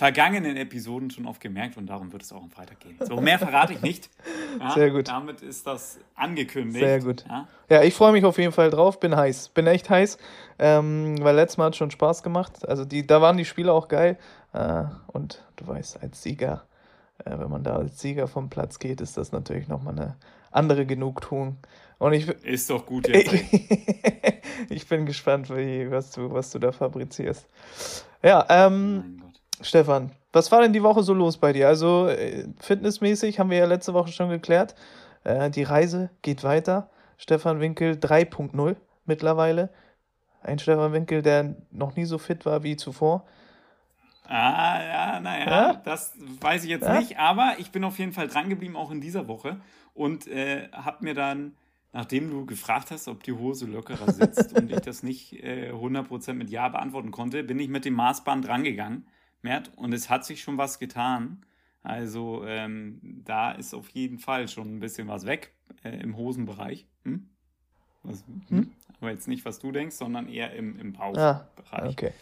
vergangenen 0.00 0.56
Episoden 0.56 1.10
schon 1.10 1.26
oft 1.26 1.42
gemerkt 1.42 1.76
und 1.76 1.84
darum 1.84 2.10
wird 2.10 2.22
es 2.22 2.32
auch 2.32 2.42
am 2.42 2.50
Freitag 2.50 2.80
gehen. 2.80 2.96
So, 3.00 3.20
mehr 3.20 3.38
verrate 3.38 3.74
ich 3.74 3.82
nicht. 3.82 4.08
Ja, 4.58 4.70
Sehr 4.70 4.90
gut. 4.90 5.08
Damit 5.08 5.42
ist 5.42 5.66
das 5.66 5.98
angekündigt. 6.14 6.82
Sehr 6.82 7.00
gut. 7.00 7.26
Ja, 7.28 7.46
ja 7.68 7.82
ich 7.82 7.92
freue 7.92 8.12
mich 8.12 8.24
auf 8.24 8.38
jeden 8.38 8.52
Fall 8.52 8.70
drauf, 8.70 8.98
bin 8.98 9.14
heiß, 9.14 9.50
bin 9.50 9.66
echt 9.66 9.90
heiß, 9.90 10.16
ähm, 10.58 11.16
weil 11.20 11.36
letztes 11.36 11.58
Mal 11.58 11.66
hat 11.66 11.74
es 11.74 11.76
schon 11.76 11.90
Spaß 11.90 12.22
gemacht. 12.22 12.66
Also 12.66 12.86
die, 12.86 13.06
da 13.06 13.20
waren 13.20 13.36
die 13.36 13.44
Spiele 13.44 13.74
auch 13.74 13.88
geil 13.88 14.16
äh, 14.54 14.84
und 15.08 15.44
du 15.56 15.66
weißt, 15.66 16.02
als 16.02 16.22
Sieger, 16.22 16.64
äh, 17.26 17.38
wenn 17.38 17.50
man 17.50 17.62
da 17.62 17.76
als 17.76 18.00
Sieger 18.00 18.26
vom 18.26 18.48
Platz 18.48 18.78
geht, 18.78 19.02
ist 19.02 19.18
das 19.18 19.32
natürlich 19.32 19.68
nochmal 19.68 19.98
eine 19.98 20.16
andere 20.50 20.86
Genugtuung. 20.86 21.58
Und 21.98 22.14
ich, 22.14 22.26
ist 22.26 22.70
doch 22.70 22.86
gut 22.86 23.06
jetzt. 23.14 23.34
ich 24.70 24.88
bin 24.88 25.04
gespannt, 25.04 25.50
wie, 25.54 25.90
was, 25.90 26.12
du, 26.12 26.32
was 26.32 26.52
du 26.52 26.58
da 26.58 26.72
fabrizierst. 26.72 27.46
Ja, 28.22 28.46
ähm, 28.48 29.20
Stefan, 29.60 30.12
was 30.32 30.50
war 30.52 30.62
denn 30.62 30.72
die 30.72 30.82
Woche 30.82 31.02
so 31.02 31.12
los 31.12 31.36
bei 31.36 31.52
dir? 31.52 31.68
Also 31.68 32.08
äh, 32.08 32.46
fitnessmäßig 32.60 33.38
haben 33.38 33.50
wir 33.50 33.58
ja 33.58 33.66
letzte 33.66 33.94
Woche 33.94 34.12
schon 34.12 34.30
geklärt. 34.30 34.74
Äh, 35.24 35.50
die 35.50 35.64
Reise 35.64 36.10
geht 36.22 36.44
weiter. 36.44 36.90
Stefan 37.18 37.60
Winkel 37.60 37.94
3.0 37.94 38.76
mittlerweile. 39.04 39.70
Ein 40.42 40.58
Stefan 40.58 40.92
Winkel, 40.92 41.22
der 41.22 41.56
noch 41.70 41.96
nie 41.96 42.06
so 42.06 42.18
fit 42.18 42.46
war 42.46 42.62
wie 42.62 42.76
zuvor. 42.76 43.26
Ah, 44.24 44.80
ja, 44.82 45.20
naja, 45.20 45.50
ja? 45.50 45.74
das 45.84 46.14
weiß 46.40 46.62
ich 46.62 46.70
jetzt 46.70 46.86
ja? 46.86 47.00
nicht, 47.00 47.18
aber 47.18 47.54
ich 47.58 47.72
bin 47.72 47.82
auf 47.82 47.98
jeden 47.98 48.12
Fall 48.12 48.28
drangeblieben, 48.28 48.76
auch 48.76 48.92
in 48.92 49.00
dieser 49.00 49.26
Woche. 49.26 49.60
Und 49.92 50.28
äh, 50.28 50.68
habe 50.72 51.04
mir 51.04 51.14
dann, 51.14 51.56
nachdem 51.92 52.30
du 52.30 52.46
gefragt 52.46 52.92
hast, 52.92 53.08
ob 53.08 53.24
die 53.24 53.32
Hose 53.32 53.66
lockerer 53.66 54.10
sitzt 54.12 54.52
und 54.56 54.70
ich 54.70 54.80
das 54.80 55.02
nicht 55.02 55.32
äh, 55.42 55.72
100% 55.72 56.34
mit 56.34 56.48
Ja 56.48 56.68
beantworten 56.68 57.10
konnte, 57.10 57.42
bin 57.42 57.58
ich 57.58 57.68
mit 57.68 57.84
dem 57.84 57.94
Maßband 57.94 58.46
drangegangen 58.46 59.04
Mert, 59.42 59.72
und 59.76 59.92
es 59.92 60.10
hat 60.10 60.24
sich 60.24 60.42
schon 60.42 60.58
was 60.58 60.78
getan. 60.78 61.44
Also 61.82 62.44
ähm, 62.46 63.00
da 63.02 63.52
ist 63.52 63.74
auf 63.74 63.88
jeden 63.90 64.18
Fall 64.18 64.48
schon 64.48 64.76
ein 64.76 64.80
bisschen 64.80 65.08
was 65.08 65.24
weg 65.24 65.54
äh, 65.82 65.98
im 66.00 66.16
Hosenbereich. 66.16 66.86
Hm? 67.04 67.28
Was, 68.02 68.24
hm? 68.26 68.42
hm? 68.48 68.72
Aber 69.00 69.10
jetzt 69.10 69.28
nicht, 69.28 69.44
was 69.44 69.58
du 69.58 69.72
denkst, 69.72 69.96
sondern 69.96 70.28
eher 70.28 70.52
im, 70.52 70.78
im 70.78 70.92
Bauchbereich. 70.92 71.42
Ah, 71.70 71.88
okay. 71.88 72.12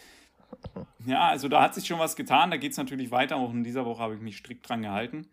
Ja, 1.07 1.29
also 1.29 1.49
da 1.49 1.63
hat 1.63 1.75
sich 1.75 1.87
schon 1.87 1.99
was 1.99 2.17
getan. 2.17 2.51
Da 2.51 2.57
geht 2.57 2.73
es 2.73 2.79
natürlich 2.79 3.11
weiter. 3.11 3.37
Auch 3.37 3.53
in 3.53 3.65
dieser 3.65 3.85
Woche 3.85 4.01
habe 4.01 4.15
ich 4.15 4.21
mich 4.21 4.37
strikt 4.37 4.69
dran 4.69 4.83
gehalten. 4.83 5.27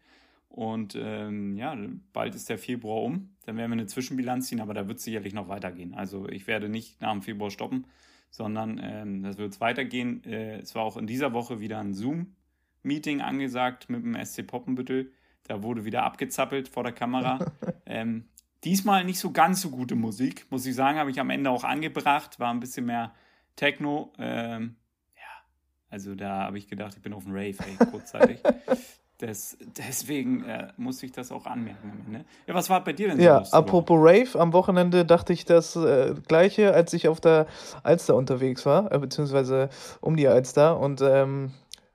Und 0.49 0.97
ähm, 0.99 1.57
ja, 1.57 1.75
bald 2.13 2.33
ist 2.33 2.49
der 2.49 2.57
Februar 2.57 3.03
um. 3.03 3.35
Dann 3.45 3.57
werden 3.57 3.71
wir 3.71 3.73
eine 3.73 3.88
Zwischenbilanz 3.88 4.47
ziehen, 4.47 4.61
aber 4.61 4.73
da 4.73 4.88
wird 4.88 4.99
es 4.99 5.03
sicherlich 5.03 5.33
noch 5.33 5.49
weitergehen. 5.49 5.93
Also 5.93 6.27
ich 6.29 6.48
werde 6.48 6.69
nicht 6.69 7.01
nach 7.01 7.12
dem 7.12 7.21
Februar 7.21 7.51
stoppen, 7.51 7.86
sondern 8.29 8.79
ähm, 8.84 9.24
das 9.24 9.38
wird 9.38 9.60
weitergehen. 9.62 10.24
Äh, 10.24 10.60
es 10.60 10.75
war 10.75 10.84
auch 10.84 10.98
in 10.98 11.08
dieser 11.08 11.34
Woche 11.34 11.60
wieder 11.60 11.79
ein 11.79 11.94
Zoom-Meeting 11.94 13.22
angesagt 13.22 13.89
mit 13.89 14.03
dem 14.03 14.15
SC 14.24 14.46
Poppenbüttel. 14.46 15.12
Da 15.44 15.63
wurde 15.63 15.86
wieder 15.86 16.03
abgezappelt 16.03 16.67
vor 16.67 16.84
der 16.84 16.94
Kamera. 16.94 17.53
ähm, 17.86 18.25
diesmal 18.63 19.03
nicht 19.03 19.20
so 19.20 19.32
ganz 19.32 19.62
so 19.62 19.70
gute 19.70 19.96
Musik, 19.96 20.48
muss 20.50 20.65
ich 20.65 20.75
sagen, 20.75 20.98
habe 20.98 21.12
ich 21.12 21.20
am 21.20 21.29
Ende 21.29 21.50
auch 21.50 21.63
angebracht. 21.63 22.39
War 22.39 22.53
ein 22.53 22.60
bisschen 22.60 22.88
mehr 22.88 23.13
Techno. 23.55 24.12
Ähm, 24.17 24.75
ja, 25.15 25.46
also 25.89 26.15
da 26.15 26.44
habe 26.44 26.58
ich 26.58 26.67
gedacht, 26.67 26.96
ich 26.96 27.01
bin 27.01 27.13
auf 27.13 27.24
dem 27.24 27.34
Rave, 27.34 27.55
ey, 27.60 27.86
kurzzeitig. 27.89 28.39
Des, 29.22 29.57
deswegen 29.77 30.43
äh, 30.43 30.67
muss 30.75 31.01
ich 31.01 31.13
das 31.13 31.31
auch 31.31 31.45
anmerken 31.45 32.03
Ende. 32.05 32.25
Ja, 32.48 32.53
was 32.53 32.69
war 32.69 32.84
bei 32.84 32.91
dir 32.91 33.07
denn 33.07 33.17
so? 33.17 33.24
Ja, 33.24 33.43
apropos 33.51 33.98
Rave, 33.98 34.38
am 34.38 34.51
Wochenende 34.51 35.05
dachte 35.05 35.31
ich 35.31 35.45
das 35.45 35.77
äh, 35.77 36.15
Gleiche, 36.27 36.74
als 36.74 36.91
ich 36.91 37.07
auf 37.07 37.22
der 37.22 37.48
Alster 37.84 38.15
unterwegs 38.15 38.65
war, 38.65 38.91
äh, 38.91 39.00
beziehungsweise 39.00 39.69
um 40.01 40.17
die 40.17 40.27
Alster. 40.27 40.77
Und 40.79 41.01
ähm, 41.01 41.53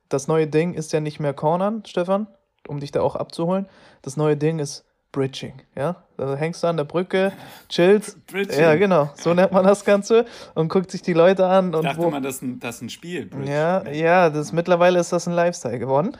das 0.08 0.28
neue 0.28 0.46
Ding 0.46 0.72
ist 0.72 0.94
ja 0.94 1.00
nicht 1.00 1.20
mehr 1.20 1.34
Cornern, 1.34 1.82
Stefan, 1.84 2.26
um 2.66 2.80
dich 2.80 2.90
da 2.90 3.02
auch 3.02 3.16
abzuholen. 3.16 3.66
Das 4.00 4.16
neue 4.16 4.38
Ding 4.38 4.58
ist 4.58 4.86
Bridging, 5.12 5.54
ja? 5.76 5.96
Da 6.16 6.36
hängst 6.36 6.62
du 6.62 6.68
an 6.68 6.76
der 6.76 6.84
Brücke, 6.84 7.32
chillst. 7.68 8.24
Bridging. 8.26 8.60
Ja, 8.60 8.76
genau, 8.76 9.10
so 9.14 9.34
nennt 9.34 9.52
man 9.52 9.64
das 9.64 9.84
Ganze 9.84 10.24
und 10.54 10.68
guckt 10.68 10.90
sich 10.90 11.02
die 11.02 11.12
Leute 11.12 11.46
an. 11.46 11.74
Und 11.74 11.82
ich 11.82 11.90
dachte 11.90 12.02
wo, 12.02 12.10
man, 12.10 12.22
das 12.22 12.36
ist 12.36 12.42
ein, 12.42 12.60
das 12.60 12.76
ist 12.76 12.82
ein 12.82 12.90
Spiel. 12.90 13.26
Bridge. 13.26 13.50
Ja, 13.50 13.86
ja, 13.90 14.30
das, 14.30 14.52
mittlerweile 14.52 15.00
ist 15.00 15.12
das 15.12 15.26
ein 15.26 15.34
Lifestyle 15.34 15.78
geworden. 15.78 16.16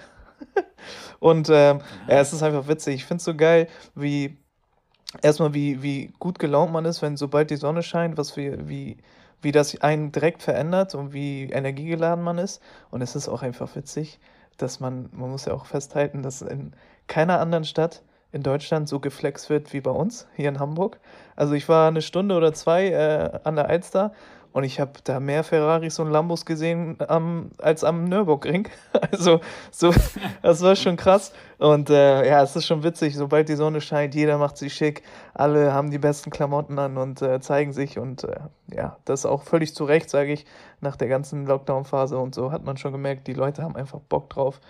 Und 1.20 1.48
ähm, 1.50 1.80
ja, 2.08 2.20
es 2.20 2.32
ist 2.32 2.42
einfach 2.42 2.68
witzig. 2.68 2.96
Ich 2.96 3.04
finde 3.04 3.18
es 3.18 3.24
so 3.24 3.34
geil, 3.34 3.68
wie 3.94 4.36
erstmal 5.22 5.54
wie, 5.54 5.82
wie 5.82 6.12
gut 6.18 6.38
gelaunt 6.38 6.72
man 6.72 6.84
ist, 6.84 7.02
wenn 7.02 7.16
sobald 7.16 7.50
die 7.50 7.56
Sonne 7.56 7.82
scheint, 7.82 8.16
was 8.16 8.36
wie, 8.36 8.68
wie, 8.68 8.98
wie 9.42 9.52
das 9.52 9.80
einen 9.80 10.12
direkt 10.12 10.42
verändert 10.42 10.94
und 10.94 11.12
wie 11.12 11.44
energiegeladen 11.44 12.24
man 12.24 12.38
ist. 12.38 12.62
Und 12.90 13.02
es 13.02 13.16
ist 13.16 13.28
auch 13.28 13.42
einfach 13.42 13.74
witzig, 13.76 14.20
dass 14.56 14.80
man, 14.80 15.08
man 15.12 15.30
muss 15.30 15.46
ja 15.46 15.54
auch 15.54 15.66
festhalten, 15.66 16.22
dass 16.22 16.42
in 16.42 16.72
keiner 17.06 17.40
anderen 17.40 17.64
Stadt 17.64 18.02
in 18.32 18.42
Deutschland 18.42 18.88
so 18.88 19.00
geflext 19.00 19.50
wird 19.50 19.72
wie 19.72 19.80
bei 19.80 19.90
uns 19.90 20.28
hier 20.36 20.48
in 20.48 20.60
Hamburg. 20.60 21.00
Also 21.34 21.54
ich 21.54 21.68
war 21.68 21.88
eine 21.88 22.02
Stunde 22.02 22.36
oder 22.36 22.52
zwei 22.52 22.88
äh, 22.88 23.40
an 23.42 23.56
der 23.56 23.68
Alster 23.68 24.12
und 24.52 24.64
ich 24.64 24.80
habe 24.80 24.92
da 25.04 25.20
mehr 25.20 25.44
Ferraris 25.44 25.98
und 25.98 26.10
Lambos 26.10 26.44
gesehen 26.44 26.98
ähm, 27.08 27.50
als 27.58 27.84
am 27.84 28.04
Nürburgring. 28.04 28.68
Also, 29.12 29.40
so, 29.70 29.92
das 30.42 30.62
war 30.62 30.76
schon 30.76 30.96
krass. 30.96 31.32
Und 31.58 31.90
äh, 31.90 32.28
ja, 32.28 32.42
es 32.42 32.56
ist 32.56 32.66
schon 32.66 32.82
witzig, 32.82 33.16
sobald 33.16 33.48
die 33.48 33.54
Sonne 33.54 33.80
scheint, 33.80 34.14
jeder 34.14 34.38
macht 34.38 34.56
sich 34.56 34.72
schick, 34.72 35.02
alle 35.34 35.72
haben 35.72 35.90
die 35.90 35.98
besten 35.98 36.30
Klamotten 36.30 36.78
an 36.78 36.96
und 36.96 37.22
äh, 37.22 37.40
zeigen 37.40 37.72
sich. 37.72 37.98
Und 37.98 38.24
äh, 38.24 38.40
ja, 38.72 38.96
das 39.04 39.26
auch 39.26 39.42
völlig 39.42 39.74
zu 39.74 39.84
Recht, 39.84 40.10
sage 40.10 40.32
ich, 40.32 40.46
nach 40.80 40.96
der 40.96 41.08
ganzen 41.08 41.46
Lockdown-Phase 41.46 42.18
und 42.18 42.34
so 42.34 42.52
hat 42.52 42.64
man 42.64 42.76
schon 42.76 42.92
gemerkt, 42.92 43.26
die 43.26 43.34
Leute 43.34 43.62
haben 43.62 43.76
einfach 43.76 44.00
Bock 44.00 44.30
drauf, 44.30 44.60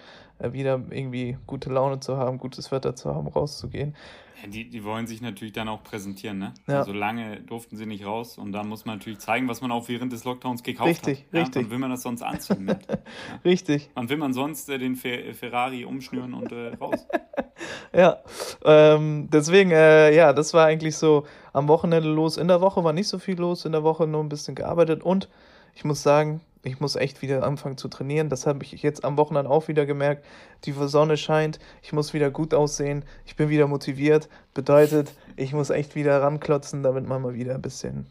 wieder 0.42 0.82
irgendwie 0.90 1.36
gute 1.46 1.70
Laune 1.70 2.00
zu 2.00 2.16
haben, 2.16 2.38
gutes 2.38 2.72
Wetter 2.72 2.96
zu 2.96 3.14
haben, 3.14 3.28
rauszugehen. 3.28 3.94
Ja, 4.42 4.48
die, 4.48 4.68
die 4.68 4.84
wollen 4.84 5.06
sich 5.06 5.20
natürlich 5.20 5.52
dann 5.52 5.68
auch 5.68 5.82
präsentieren, 5.82 6.38
ne? 6.38 6.54
Ja. 6.66 6.78
Also 6.78 6.92
lange 6.92 7.40
durften 7.40 7.76
sie 7.76 7.84
nicht 7.84 8.06
raus 8.06 8.38
und 8.38 8.52
dann 8.52 8.68
muss 8.68 8.84
man 8.84 8.96
natürlich 8.98 9.18
zeigen, 9.18 9.48
was 9.48 9.60
man 9.60 9.70
auch 9.70 9.88
während 9.88 10.12
des 10.12 10.24
Lockdowns 10.24 10.62
gekauft 10.62 10.88
richtig, 10.88 11.18
hat. 11.18 11.34
Ja, 11.34 11.40
richtig. 11.40 11.64
Wann 11.64 11.70
will 11.70 11.78
man 11.78 11.90
das 11.90 12.02
sonst 12.02 12.22
anziehen? 12.22 12.64
Mit? 12.64 12.78
Ja. 12.90 12.96
Richtig. 13.44 13.90
Wann 13.94 14.08
will 14.08 14.16
man 14.16 14.32
sonst 14.32 14.68
äh, 14.70 14.78
den 14.78 14.96
Fer 14.96 15.34
Ferrari 15.34 15.84
umschnüren 15.84 16.32
und 16.32 16.52
äh, 16.52 16.74
raus? 16.74 17.06
ja, 17.92 18.18
ähm, 18.64 19.28
deswegen, 19.30 19.70
äh, 19.72 20.14
ja, 20.14 20.32
das 20.32 20.54
war 20.54 20.66
eigentlich 20.66 20.96
so 20.96 21.26
am 21.52 21.68
Wochenende 21.68 22.08
los. 22.08 22.36
In 22.36 22.48
der 22.48 22.60
Woche 22.60 22.82
war 22.82 22.92
nicht 22.92 23.08
so 23.08 23.18
viel 23.18 23.38
los, 23.38 23.64
in 23.64 23.72
der 23.72 23.82
Woche 23.82 24.06
nur 24.06 24.22
ein 24.22 24.28
bisschen 24.28 24.54
gearbeitet 24.54 25.02
und 25.02 25.28
ich 25.74 25.84
muss 25.84 26.02
sagen, 26.02 26.40
ich 26.62 26.80
muss 26.80 26.96
echt 26.96 27.22
wieder 27.22 27.42
anfangen 27.42 27.78
zu 27.78 27.88
trainieren. 27.88 28.28
Das 28.28 28.46
habe 28.46 28.64
ich 28.64 28.82
jetzt 28.82 29.04
am 29.04 29.16
Wochenende 29.16 29.50
auch 29.50 29.68
wieder 29.68 29.86
gemerkt. 29.86 30.24
Die 30.64 30.72
Sonne 30.72 31.16
scheint, 31.16 31.58
ich 31.82 31.92
muss 31.92 32.12
wieder 32.12 32.30
gut 32.30 32.52
aussehen, 32.54 33.04
ich 33.24 33.36
bin 33.36 33.48
wieder 33.48 33.66
motiviert. 33.66 34.28
Bedeutet, 34.54 35.12
ich 35.36 35.52
muss 35.52 35.70
echt 35.70 35.94
wieder 35.94 36.20
ranklotzen, 36.22 36.82
damit 36.82 37.06
man 37.06 37.22
mal 37.22 37.34
wieder 37.34 37.54
ein 37.54 37.62
bisschen 37.62 38.06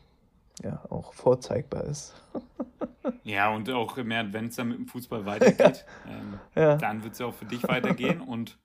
ja, 0.63 0.81
auch 0.89 1.13
vorzeigbar 1.13 1.83
ist. 1.85 2.13
ja, 3.23 3.49
und 3.53 3.69
auch 3.69 3.95
mehr, 3.97 4.31
wenn 4.33 4.47
es 4.47 4.55
dann 4.55 4.69
mit 4.69 4.77
dem 4.77 4.87
Fußball 4.87 5.25
weitergeht, 5.25 5.85
ja. 6.05 6.11
Ähm, 6.11 6.39
ja. 6.55 6.75
dann 6.77 7.03
wird 7.03 7.13
es 7.13 7.19
ja 7.19 7.27
auch 7.27 7.33
für 7.33 7.45
dich 7.45 7.63
weitergehen 7.63 8.19
und 8.19 8.57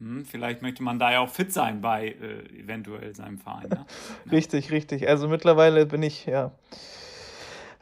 hm, 0.00 0.24
vielleicht 0.24 0.62
möchte 0.62 0.82
man 0.82 0.98
da 0.98 1.12
ja 1.12 1.20
auch 1.20 1.28
fit 1.28 1.52
sein 1.52 1.80
bei 1.80 2.08
äh, 2.08 2.60
eventuell 2.60 3.14
seinem 3.14 3.38
Verein. 3.38 3.68
Ne? 3.68 3.86
Richtig, 4.30 4.70
richtig. 4.70 5.08
Also 5.08 5.28
mittlerweile 5.28 5.86
bin 5.86 6.02
ich, 6.02 6.26
ja 6.26 6.52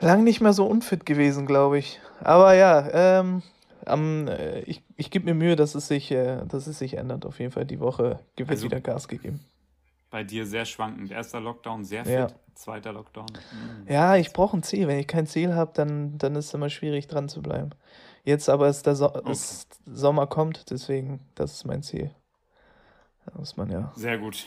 lang 0.02 0.24
nicht 0.24 0.40
mehr 0.40 0.52
so 0.52 0.66
unfit 0.66 1.06
gewesen, 1.06 1.46
glaube 1.46 1.78
ich. 1.78 2.00
Aber 2.20 2.54
ja, 2.54 3.20
ähm, 3.20 3.42
am, 3.86 4.28
äh, 4.28 4.60
ich, 4.60 4.82
ich 4.96 5.10
gebe 5.10 5.24
mir 5.26 5.34
Mühe, 5.34 5.56
dass 5.56 5.74
es, 5.74 5.88
sich, 5.88 6.10
äh, 6.10 6.44
dass 6.46 6.66
es 6.66 6.78
sich 6.78 6.94
ändert. 6.94 7.26
Auf 7.26 7.38
jeden 7.38 7.52
Fall 7.52 7.64
die 7.64 7.80
Woche 7.80 8.20
gibt 8.36 8.50
es 8.50 8.58
also, 8.58 8.66
wieder 8.66 8.80
Gas 8.80 9.08
gegeben. 9.08 9.40
Bei 10.10 10.24
dir 10.24 10.46
sehr 10.46 10.64
schwankend. 10.64 11.10
Erster 11.10 11.40
Lockdown 11.40 11.84
sehr 11.84 12.04
fit, 12.04 12.12
ja. 12.12 12.26
zweiter 12.54 12.92
Lockdown. 12.92 13.26
Mhm. 13.26 13.92
Ja, 13.92 14.16
ich 14.16 14.32
brauche 14.32 14.56
ein 14.56 14.62
Ziel. 14.62 14.86
Wenn 14.86 14.98
ich 14.98 15.06
kein 15.06 15.26
Ziel 15.26 15.54
habe, 15.54 15.72
dann, 15.74 16.18
dann 16.18 16.36
ist 16.36 16.46
es 16.46 16.54
immer 16.54 16.68
schwierig 16.68 17.06
dran 17.06 17.28
zu 17.28 17.40
bleiben. 17.40 17.70
Jetzt 18.24 18.48
aber 18.48 18.68
ist 18.68 18.86
der 18.86 18.94
so 18.94 19.12
okay. 19.14 19.32
ist 19.32 19.80
Sommer 19.86 20.26
kommt, 20.26 20.70
deswegen, 20.70 21.20
das 21.34 21.54
ist 21.54 21.64
mein 21.64 21.82
Ziel. 21.82 22.10
Da 23.26 23.38
muss 23.38 23.56
man 23.56 23.70
ja. 23.70 23.92
Sehr 23.96 24.18
gut. 24.18 24.46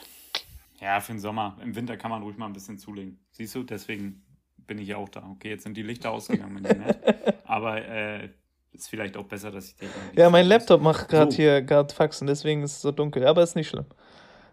Ja, 0.80 1.00
für 1.00 1.12
den 1.12 1.20
Sommer. 1.20 1.56
Im 1.62 1.74
Winter 1.74 1.96
kann 1.96 2.10
man 2.10 2.22
ruhig 2.22 2.36
mal 2.36 2.46
ein 2.46 2.52
bisschen 2.52 2.78
zulegen. 2.78 3.18
Siehst 3.32 3.54
du, 3.54 3.62
deswegen 3.62 4.22
bin 4.66 4.78
ich 4.78 4.88
ja 4.88 4.96
auch 4.96 5.08
da. 5.08 5.28
Okay, 5.30 5.50
jetzt 5.50 5.64
sind 5.64 5.76
die 5.76 5.82
Lichter 5.82 6.10
ausgegangen 6.10 6.58
Internet. 6.58 6.98
Aber 7.44 7.84
äh, 7.84 8.30
ist 8.72 8.88
vielleicht 8.88 9.16
auch 9.16 9.24
besser, 9.24 9.50
dass 9.50 9.68
ich 9.68 9.76
den. 9.76 9.88
Ja, 10.14 10.30
mein 10.30 10.46
Laptop 10.46 10.82
macht 10.82 11.08
gerade 11.08 11.30
so. 11.30 11.36
hier 11.36 11.62
gerade 11.62 11.92
Faxen, 11.94 12.26
deswegen 12.26 12.62
ist 12.62 12.72
es 12.72 12.82
so 12.82 12.92
dunkel. 12.92 13.26
Aber 13.26 13.42
ist 13.42 13.56
nicht 13.56 13.68
schlimm. 13.68 13.86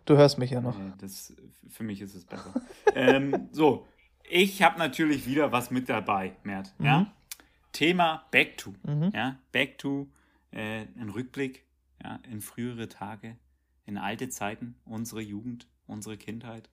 Du 0.06 0.18
hörst 0.18 0.38
mich 0.38 0.52
ja 0.52 0.62
noch. 0.62 0.76
Das, 1.00 1.34
für 1.70 1.84
mich 1.84 2.02
ist 2.02 2.16
es 2.16 2.26
besser. 2.26 2.54
ähm, 2.96 3.50
so, 3.52 3.88
ich 4.30 4.62
habe 4.62 4.80
natürlich 4.80 5.28
wieder 5.28 5.52
was 5.52 5.72
mit 5.72 5.90
dabei, 5.90 6.36
Mert. 6.44 6.74
Mhm. 6.78 6.86
Ja? 6.86 7.14
Thema 7.72 8.26
Back 8.32 8.58
to. 8.58 8.74
Mhm. 8.84 9.12
Ja? 9.14 9.38
Back 9.52 9.78
to, 9.78 10.08
äh, 10.52 10.86
ein 11.00 11.10
Rückblick 11.10 11.66
ja, 12.04 12.20
in 12.30 12.42
frühere 12.42 12.90
Tage, 12.90 13.38
in 13.86 13.98
alte 13.98 14.30
Zeiten, 14.30 14.76
unsere 14.86 15.22
Jugend, 15.22 15.68
unsere 15.88 16.18
Kindheit. 16.18 16.70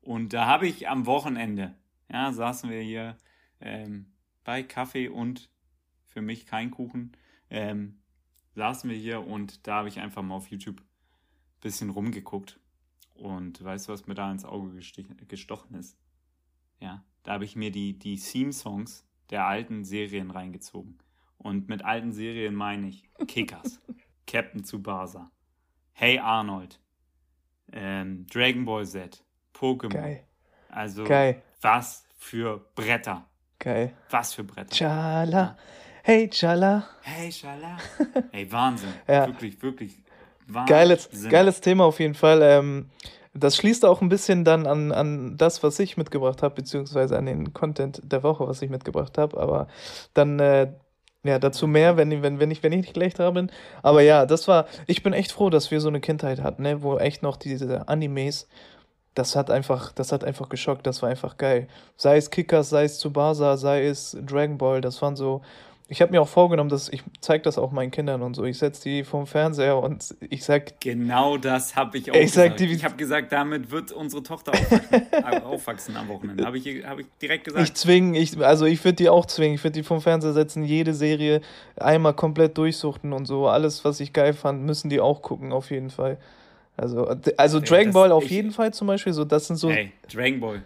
Und 0.00 0.32
da 0.32 0.46
habe 0.46 0.66
ich 0.66 0.88
am 0.88 1.06
Wochenende 1.06 1.74
ja, 2.10 2.32
saßen 2.32 2.70
wir 2.70 2.80
hier 2.80 3.16
ähm, 3.60 4.06
bei 4.44 4.62
Kaffee 4.62 5.08
und 5.08 5.50
für 6.04 6.22
mich 6.22 6.46
kein 6.46 6.70
Kuchen. 6.70 7.12
Ähm, 7.50 8.00
saßen 8.54 8.88
wir 8.90 8.96
hier 8.96 9.26
und 9.26 9.66
da 9.66 9.76
habe 9.76 9.88
ich 9.88 10.00
einfach 10.00 10.22
mal 10.22 10.34
auf 10.34 10.48
YouTube 10.48 10.80
ein 10.80 11.60
bisschen 11.60 11.90
rumgeguckt. 11.90 12.58
Und 13.14 13.62
weißt 13.62 13.88
du, 13.88 13.92
was 13.92 14.06
mir 14.06 14.14
da 14.14 14.30
ins 14.30 14.44
Auge 14.44 14.78
gestochen 15.28 15.76
ist? 15.76 15.96
Ja, 16.80 17.04
da 17.22 17.32
habe 17.32 17.44
ich 17.44 17.56
mir 17.56 17.70
die, 17.70 17.98
die 17.98 18.16
Theme-Songs 18.16 19.06
der 19.30 19.46
alten 19.46 19.84
Serien 19.84 20.30
reingezogen. 20.30 20.98
Und 21.38 21.68
mit 21.68 21.84
alten 21.84 22.12
Serien 22.12 22.54
meine 22.54 22.88
ich 22.88 23.08
Kickers, 23.26 23.80
Captain 24.26 24.64
Tsubasa, 24.64 25.30
Hey 25.92 26.18
Arnold, 26.18 26.80
ähm, 27.72 28.26
Dragon 28.26 28.64
Ball 28.64 28.86
Z, 28.86 29.24
Pokémon. 29.54 29.88
Geil. 29.88 30.26
Also, 30.68 31.04
Geil. 31.04 31.42
Was 31.62 32.04
für 32.18 32.60
Bretter. 32.74 33.24
Geil. 33.58 33.92
Was 34.10 34.34
für 34.34 34.44
Bretter. 34.44 34.74
Chala. 34.74 35.56
Hey, 36.02 36.28
Chala. 36.28 36.84
Hey, 37.02 37.30
Chala. 37.30 37.78
Ey, 38.32 38.50
Wahnsinn. 38.50 38.92
ja. 39.06 39.26
Wirklich, 39.26 39.62
wirklich. 39.62 39.96
Wahnsinn. 40.48 40.74
Geiles, 40.74 41.08
geiles 41.30 41.60
Thema 41.60 41.84
auf 41.84 42.00
jeden 42.00 42.14
Fall. 42.14 42.42
Ähm, 42.42 42.90
das 43.34 43.56
schließt 43.56 43.84
auch 43.84 44.02
ein 44.02 44.08
bisschen 44.08 44.44
dann 44.44 44.66
an, 44.66 44.92
an 44.92 45.36
das, 45.36 45.62
was 45.62 45.78
ich 45.78 45.96
mitgebracht 45.96 46.42
habe, 46.42 46.56
beziehungsweise 46.56 47.16
an 47.16 47.26
den 47.26 47.54
Content 47.54 48.00
der 48.04 48.22
Woche, 48.22 48.46
was 48.46 48.60
ich 48.60 48.68
mitgebracht 48.68 49.16
habe. 49.16 49.40
Aber 49.40 49.68
dann 50.12 50.38
äh, 50.40 50.72
ja, 51.24 51.38
dazu 51.38 51.68
mehr, 51.68 51.96
wenn, 51.96 52.22
wenn, 52.22 52.40
wenn, 52.40 52.50
ich, 52.50 52.62
wenn 52.62 52.72
ich 52.72 52.80
nicht 52.80 52.94
gleich 52.94 53.14
da 53.14 53.30
bin. 53.30 53.50
Aber 53.82 54.02
ja, 54.02 54.26
das 54.26 54.48
war, 54.48 54.66
ich 54.86 55.02
bin 55.02 55.12
echt 55.12 55.30
froh, 55.30 55.50
dass 55.50 55.70
wir 55.70 55.80
so 55.80 55.88
eine 55.88 56.00
Kindheit 56.00 56.42
hatten, 56.42 56.62
ne, 56.62 56.82
wo 56.82 56.98
echt 56.98 57.22
noch 57.22 57.36
diese 57.36 57.88
Animes 57.88 58.48
das 59.14 59.36
hat 59.36 59.50
einfach, 59.50 59.92
das 59.92 60.12
hat 60.12 60.24
einfach 60.24 60.48
geschockt, 60.48 60.86
das 60.86 61.02
war 61.02 61.10
einfach 61.10 61.36
geil. 61.36 61.68
Sei 61.96 62.16
es 62.16 62.30
Kickers, 62.30 62.70
sei 62.70 62.84
es 62.84 62.98
Tsubasa, 62.98 63.56
sei 63.56 63.86
es 63.86 64.16
Dragon 64.24 64.58
Ball, 64.58 64.80
das 64.80 65.00
waren 65.02 65.16
so. 65.16 65.42
Ich 65.88 66.00
habe 66.00 66.10
mir 66.10 66.22
auch 66.22 66.28
vorgenommen, 66.28 66.70
dass 66.70 66.88
ich 66.88 67.02
zeige 67.20 67.42
das 67.42 67.58
auch 67.58 67.70
meinen 67.70 67.90
Kindern 67.90 68.22
und 68.22 68.34
so. 68.34 68.44
Ich 68.44 68.56
setze 68.56 68.84
die 68.84 69.04
vom 69.04 69.26
Fernseher 69.26 69.76
und 69.76 70.14
ich 70.30 70.42
sag. 70.42 70.80
Genau 70.80 71.36
das 71.36 71.76
habe 71.76 71.98
ich 71.98 72.10
auch 72.10 72.14
ich 72.14 72.22
gesagt. 72.22 72.48
Sag, 72.50 72.56
die, 72.56 72.72
ich 72.72 72.82
habe 72.82 72.96
gesagt, 72.96 73.30
damit 73.30 73.70
wird 73.70 73.92
unsere 73.92 74.22
Tochter 74.22 74.52
aufwachsen, 74.52 75.42
aufwachsen 75.44 75.96
am 75.98 76.08
Wochenende. 76.08 76.46
Habe 76.46 76.56
ich, 76.56 76.86
hab 76.86 76.98
ich 76.98 77.06
direkt 77.20 77.44
gesagt. 77.44 77.64
Ich 77.64 77.74
zwinge, 77.74 78.18
ich, 78.18 78.38
also 78.42 78.64
ich 78.64 78.82
würde 78.82 78.96
die 78.96 79.10
auch 79.10 79.26
zwingen. 79.26 79.56
Ich 79.56 79.64
würde 79.64 79.74
die 79.74 79.82
vom 79.82 80.00
Fernseher 80.00 80.32
setzen, 80.32 80.64
jede 80.64 80.94
Serie 80.94 81.42
einmal 81.76 82.14
komplett 82.14 82.56
durchsuchten 82.56 83.12
und 83.12 83.26
so. 83.26 83.48
Alles, 83.48 83.84
was 83.84 84.00
ich 84.00 84.14
geil 84.14 84.32
fand, 84.32 84.62
müssen 84.62 84.88
die 84.88 85.00
auch 85.00 85.20
gucken, 85.20 85.52
auf 85.52 85.70
jeden 85.70 85.90
Fall. 85.90 86.16
Also, 86.82 87.06
also 87.36 87.58
ja, 87.58 87.64
Dragon 87.64 87.92
Ball 87.92 88.10
auf 88.10 88.28
jeden 88.28 88.50
Fall 88.50 88.74
zum 88.74 88.88
Beispiel, 88.88 89.12
so 89.12 89.24
das 89.24 89.46
sind 89.46 89.56
so. 89.56 89.70
Hey, 89.70 89.92
Dragon 90.12 90.40
Ball. 90.40 90.64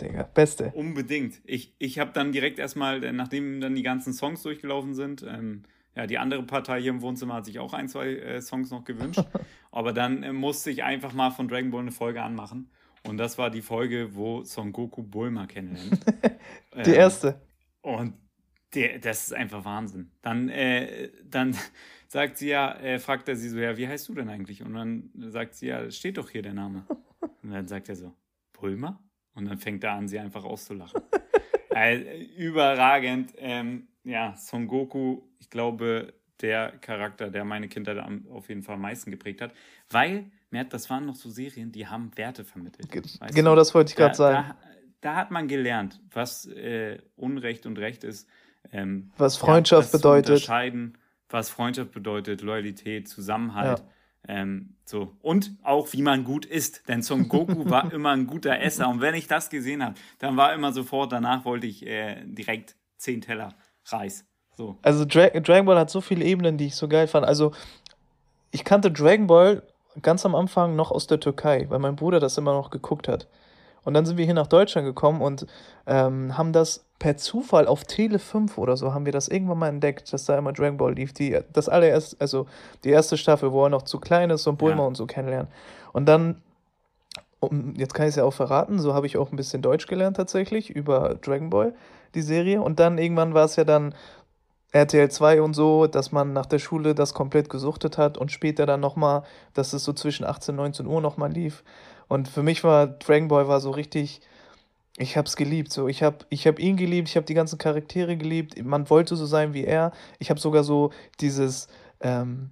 Digga, 0.00 0.22
beste. 0.22 0.72
Unbedingt. 0.74 1.42
Ich, 1.44 1.74
ich 1.78 1.98
habe 1.98 2.12
dann 2.14 2.32
direkt 2.32 2.58
erstmal, 2.58 3.04
äh, 3.04 3.12
nachdem 3.12 3.60
dann 3.60 3.74
die 3.74 3.82
ganzen 3.82 4.14
Songs 4.14 4.42
durchgelaufen 4.42 4.94
sind, 4.94 5.22
ähm, 5.28 5.64
ja, 5.94 6.06
die 6.06 6.16
andere 6.16 6.42
Partei 6.44 6.80
hier 6.80 6.90
im 6.90 7.02
Wohnzimmer 7.02 7.34
hat 7.34 7.44
sich 7.44 7.58
auch 7.58 7.74
ein, 7.74 7.88
zwei 7.88 8.14
äh, 8.14 8.40
Songs 8.40 8.70
noch 8.70 8.84
gewünscht. 8.84 9.22
aber 9.70 9.92
dann 9.92 10.22
äh, 10.22 10.32
musste 10.32 10.70
ich 10.70 10.82
einfach 10.82 11.12
mal 11.12 11.30
von 11.30 11.48
Dragon 11.48 11.70
Ball 11.70 11.82
eine 11.82 11.92
Folge 11.92 12.22
anmachen. 12.22 12.70
Und 13.06 13.18
das 13.18 13.36
war 13.36 13.50
die 13.50 13.62
Folge, 13.62 14.14
wo 14.14 14.42
Son 14.44 14.72
Goku 14.72 15.02
Bulma 15.02 15.46
kennenlernt. 15.46 16.00
die 16.74 16.90
ähm, 16.90 16.94
erste. 16.94 17.40
Und 17.82 18.14
der, 18.74 18.98
das 18.98 19.26
ist 19.26 19.32
einfach 19.32 19.64
Wahnsinn. 19.64 20.10
Dann, 20.22 20.48
äh, 20.48 21.10
dann 21.24 21.56
sagt 22.08 22.38
sie 22.38 22.48
ja, 22.48 22.74
äh, 22.76 22.98
fragt 22.98 23.28
er 23.28 23.36
sie 23.36 23.48
so, 23.48 23.58
ja, 23.58 23.76
wie 23.76 23.88
heißt 23.88 24.08
du 24.08 24.14
denn 24.14 24.28
eigentlich? 24.28 24.62
Und 24.62 24.74
dann 24.74 25.10
sagt 25.14 25.54
sie 25.54 25.68
ja, 25.68 25.90
steht 25.90 26.18
doch 26.18 26.30
hier 26.30 26.42
der 26.42 26.54
Name. 26.54 26.86
Und 27.42 27.50
dann 27.52 27.66
sagt 27.66 27.88
er 27.88 27.96
so, 27.96 28.12
Pulmer? 28.52 29.02
Und 29.34 29.46
dann 29.46 29.58
fängt 29.58 29.84
er 29.84 29.92
an, 29.92 30.08
sie 30.08 30.18
einfach 30.18 30.44
auszulachen. 30.44 31.00
also, 31.70 32.04
überragend. 32.36 33.32
Ähm, 33.38 33.88
ja, 34.04 34.34
Son 34.36 34.66
Goku, 34.66 35.22
ich 35.38 35.50
glaube, 35.50 36.14
der 36.40 36.72
Charakter, 36.78 37.30
der 37.30 37.44
meine 37.44 37.68
Kindheit 37.68 37.98
auf 38.30 38.48
jeden 38.48 38.62
Fall 38.62 38.76
am 38.76 38.82
meisten 38.82 39.10
geprägt 39.10 39.40
hat. 39.40 39.52
Weil, 39.90 40.30
Mert, 40.50 40.72
das 40.72 40.88
waren 40.90 41.06
noch 41.06 41.14
so 41.14 41.30
Serien, 41.30 41.72
die 41.72 41.86
haben 41.86 42.10
Werte 42.16 42.44
vermittelt. 42.44 42.90
Ge 42.90 43.02
genau 43.32 43.50
du? 43.50 43.56
das 43.56 43.74
wollte 43.74 43.90
ich 43.90 43.96
gerade 43.96 44.14
sagen. 44.14 44.48
Da, 44.48 44.56
da, 45.00 45.16
hat 45.16 45.30
man 45.30 45.48
gelernt, 45.48 46.00
was 46.12 46.46
äh, 46.46 46.98
Unrecht 47.16 47.66
und 47.66 47.78
Recht 47.78 48.04
ist. 48.04 48.28
Ähm, 48.72 49.10
was 49.16 49.36
Freundschaft 49.36 49.92
ja, 49.92 49.98
bedeutet. 49.98 50.30
unterscheiden 50.30 50.96
was 51.32 51.50
Freundschaft 51.50 51.92
bedeutet, 51.92 52.42
Loyalität, 52.42 53.08
Zusammenhalt. 53.08 53.78
Ja. 53.78 53.84
Ähm, 54.28 54.76
so. 54.84 55.16
Und 55.22 55.56
auch, 55.62 55.92
wie 55.92 56.02
man 56.02 56.24
gut 56.24 56.44
isst. 56.44 56.82
Denn 56.88 57.02
Son 57.02 57.28
Goku 57.28 57.70
war 57.70 57.92
immer 57.92 58.10
ein 58.10 58.26
guter 58.26 58.60
Esser. 58.60 58.88
Und 58.88 59.00
wenn 59.00 59.14
ich 59.14 59.26
das 59.26 59.50
gesehen 59.50 59.84
habe, 59.84 59.94
dann 60.18 60.36
war 60.36 60.52
immer 60.52 60.72
sofort, 60.72 61.12
danach 61.12 61.44
wollte 61.44 61.66
ich 61.66 61.86
äh, 61.86 62.22
direkt 62.24 62.76
zehn 62.96 63.20
Teller 63.20 63.54
Reis. 63.86 64.26
So. 64.56 64.76
Also 64.82 65.04
Dra 65.04 65.28
Dragon 65.28 65.66
Ball 65.66 65.78
hat 65.78 65.90
so 65.90 66.00
viele 66.00 66.24
Ebenen, 66.24 66.58
die 66.58 66.66
ich 66.66 66.76
so 66.76 66.86
geil 66.86 67.06
fand. 67.06 67.24
Also 67.26 67.52
ich 68.50 68.64
kannte 68.64 68.90
Dragon 68.90 69.26
Ball 69.26 69.62
ganz 70.02 70.26
am 70.26 70.34
Anfang 70.34 70.76
noch 70.76 70.90
aus 70.90 71.06
der 71.06 71.18
Türkei, 71.18 71.66
weil 71.68 71.78
mein 71.78 71.96
Bruder 71.96 72.20
das 72.20 72.36
immer 72.36 72.52
noch 72.52 72.70
geguckt 72.70 73.08
hat. 73.08 73.26
Und 73.82 73.94
dann 73.94 74.04
sind 74.04 74.18
wir 74.18 74.26
hier 74.26 74.34
nach 74.34 74.46
Deutschland 74.46 74.86
gekommen 74.86 75.22
und 75.22 75.46
ähm, 75.86 76.36
haben 76.36 76.52
das 76.52 76.84
per 77.00 77.16
Zufall 77.16 77.66
auf 77.66 77.84
Tele 77.84 78.18
5 78.18 78.58
oder 78.58 78.76
so 78.76 78.92
haben 78.92 79.06
wir 79.06 79.12
das 79.12 79.26
irgendwann 79.26 79.58
mal 79.58 79.68
entdeckt, 79.68 80.12
dass 80.12 80.26
da 80.26 80.38
immer 80.38 80.52
Dragon 80.52 80.76
Ball 80.76 80.92
lief. 80.92 81.14
Die, 81.14 81.36
das 81.52 81.68
allererste, 81.68 82.16
also 82.20 82.46
die 82.84 82.90
erste 82.90 83.16
Staffel, 83.16 83.50
wo 83.52 83.64
er 83.64 83.70
noch 83.70 83.82
zu 83.82 83.98
klein 83.98 84.28
ist 84.28 84.46
und 84.46 84.58
Bulma 84.58 84.82
ja. 84.82 84.86
und 84.86 84.96
so 84.96 85.06
kennenlernen. 85.06 85.48
Und 85.92 86.06
dann, 86.06 86.42
um, 87.40 87.74
jetzt 87.74 87.94
kann 87.94 88.04
ich 88.04 88.10
es 88.10 88.16
ja 88.16 88.24
auch 88.24 88.34
verraten, 88.34 88.78
so 88.78 88.92
habe 88.92 89.06
ich 89.06 89.16
auch 89.16 89.32
ein 89.32 89.36
bisschen 89.36 89.62
Deutsch 89.62 89.86
gelernt 89.86 90.18
tatsächlich 90.18 90.68
über 90.68 91.14
Dragon 91.14 91.48
Ball, 91.48 91.74
die 92.14 92.20
Serie. 92.20 92.60
Und 92.60 92.78
dann 92.78 92.98
irgendwann 92.98 93.32
war 93.32 93.46
es 93.46 93.56
ja 93.56 93.64
dann 93.64 93.94
RTL 94.72 95.10
2 95.10 95.40
und 95.40 95.54
so, 95.54 95.86
dass 95.86 96.12
man 96.12 96.34
nach 96.34 96.46
der 96.46 96.58
Schule 96.58 96.94
das 96.94 97.14
komplett 97.14 97.48
gesuchtet 97.48 97.96
hat 97.96 98.18
und 98.18 98.30
später 98.30 98.66
dann 98.66 98.80
nochmal, 98.80 99.22
dass 99.54 99.72
es 99.72 99.84
so 99.84 99.94
zwischen 99.94 100.26
18 100.26 100.52
und 100.52 100.56
19 100.58 100.86
Uhr 100.86 101.00
nochmal 101.00 101.32
lief. 101.32 101.64
Und 102.08 102.28
für 102.28 102.42
mich 102.42 102.62
war 102.62 102.86
Dragon 102.86 103.28
Ball 103.28 103.48
war 103.48 103.60
so 103.60 103.70
richtig, 103.70 104.20
ich 105.00 105.16
hab's 105.16 105.36
geliebt. 105.36 105.72
So, 105.72 105.88
ich 105.88 106.02
hab, 106.02 106.26
ich 106.28 106.46
hab 106.46 106.58
ihn 106.58 106.76
geliebt, 106.76 107.08
ich 107.08 107.16
hab 107.16 107.26
die 107.26 107.34
ganzen 107.34 107.58
Charaktere 107.58 108.16
geliebt. 108.16 108.62
Man 108.62 108.88
wollte 108.90 109.16
so 109.16 109.24
sein 109.24 109.54
wie 109.54 109.64
er. 109.64 109.92
Ich 110.18 110.30
hab 110.30 110.38
sogar 110.38 110.62
so 110.62 110.90
dieses, 111.20 111.68
ähm, 112.00 112.50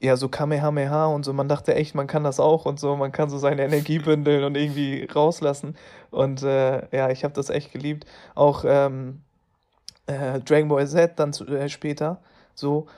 ja, 0.00 0.16
so 0.16 0.28
Kamehameha 0.28 1.06
und 1.06 1.24
so. 1.24 1.32
Man 1.32 1.48
dachte 1.48 1.74
echt, 1.74 1.94
man 1.94 2.06
kann 2.06 2.22
das 2.22 2.38
auch 2.38 2.66
und 2.66 2.78
so. 2.78 2.96
Man 2.96 3.12
kann 3.12 3.30
so 3.30 3.38
seine 3.38 3.64
Energie 3.64 3.98
bündeln 3.98 4.44
und 4.44 4.56
irgendwie 4.56 5.04
rauslassen. 5.04 5.74
Und 6.10 6.42
äh, 6.42 6.86
ja, 6.94 7.10
ich 7.10 7.24
habe 7.24 7.32
das 7.32 7.48
echt 7.48 7.72
geliebt. 7.72 8.04
Auch 8.34 8.64
ähm, 8.66 9.22
äh, 10.06 10.40
Dragon 10.40 10.68
Ball 10.68 10.86
Z 10.86 11.18
dann 11.18 11.32
zu, 11.32 11.46
äh, 11.46 11.70
später. 11.70 12.20
So, 12.54 12.88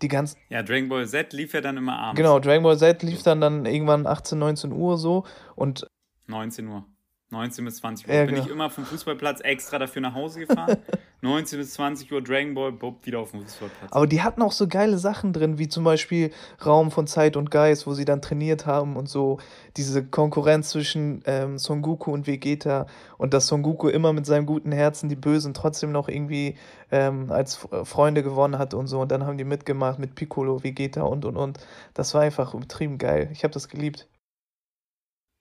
die 0.00 0.08
ganzen. 0.08 0.38
Ja, 0.48 0.62
Dragon 0.62 0.88
Ball 0.88 1.06
Z 1.06 1.34
lief 1.34 1.52
ja 1.52 1.60
dann 1.60 1.76
immer 1.76 1.98
abends. 1.98 2.16
Genau, 2.16 2.38
Dragon 2.38 2.62
Ball 2.62 2.78
Z 2.78 3.02
lief 3.02 3.22
dann, 3.22 3.42
dann 3.42 3.66
irgendwann 3.66 4.06
18, 4.06 4.38
19 4.38 4.72
Uhr 4.72 4.96
so. 4.96 5.24
Und 5.56 5.86
19 6.26 6.66
Uhr. 6.68 6.86
19 7.30 7.64
bis 7.64 7.76
20 7.76 8.08
Uhr. 8.08 8.14
Ja, 8.14 8.24
Bin 8.24 8.34
genau. 8.34 8.46
ich 8.46 8.50
immer 8.50 8.70
vom 8.70 8.84
Fußballplatz 8.84 9.40
extra 9.40 9.78
dafür 9.78 10.02
nach 10.02 10.14
Hause 10.14 10.40
gefahren. 10.40 10.76
19 11.22 11.58
bis 11.58 11.74
20 11.74 12.10
Uhr 12.12 12.22
Dragon 12.22 12.54
Ball, 12.54 12.72
Bob 12.72 13.04
wieder 13.04 13.18
auf 13.20 13.32
dem 13.32 13.42
Fußballplatz. 13.42 13.92
Aber 13.92 14.06
die 14.06 14.22
hatten 14.22 14.40
auch 14.42 14.52
so 14.52 14.66
geile 14.66 14.98
Sachen 14.98 15.32
drin, 15.32 15.58
wie 15.58 15.68
zum 15.68 15.84
Beispiel 15.84 16.32
Raum 16.64 16.90
von 16.90 17.06
Zeit 17.06 17.36
und 17.36 17.50
Geist, 17.50 17.86
wo 17.86 17.92
sie 17.92 18.06
dann 18.06 18.22
trainiert 18.22 18.66
haben 18.66 18.96
und 18.96 19.08
so. 19.08 19.38
Diese 19.76 20.04
Konkurrenz 20.04 20.70
zwischen 20.70 21.22
ähm, 21.26 21.58
Son 21.58 21.82
Goku 21.82 22.10
und 22.10 22.26
Vegeta 22.26 22.86
und 23.18 23.34
dass 23.34 23.46
Son 23.46 23.62
Goku 23.62 23.88
immer 23.88 24.12
mit 24.12 24.24
seinem 24.24 24.46
guten 24.46 24.72
Herzen 24.72 25.08
die 25.08 25.16
Bösen 25.16 25.52
trotzdem 25.52 25.92
noch 25.92 26.08
irgendwie 26.08 26.56
ähm, 26.90 27.30
als 27.30 27.68
Freunde 27.84 28.22
gewonnen 28.22 28.58
hat 28.58 28.72
und 28.72 28.86
so. 28.86 29.00
Und 29.00 29.12
dann 29.12 29.26
haben 29.26 29.36
die 29.36 29.44
mitgemacht 29.44 29.98
mit 29.98 30.14
Piccolo, 30.14 30.64
Vegeta 30.64 31.02
und 31.02 31.24
und 31.26 31.36
und. 31.36 31.58
Das 31.92 32.14
war 32.14 32.22
einfach 32.22 32.54
übertrieben 32.54 32.96
geil. 32.96 33.28
Ich 33.32 33.44
habe 33.44 33.52
das 33.52 33.68
geliebt. 33.68 34.08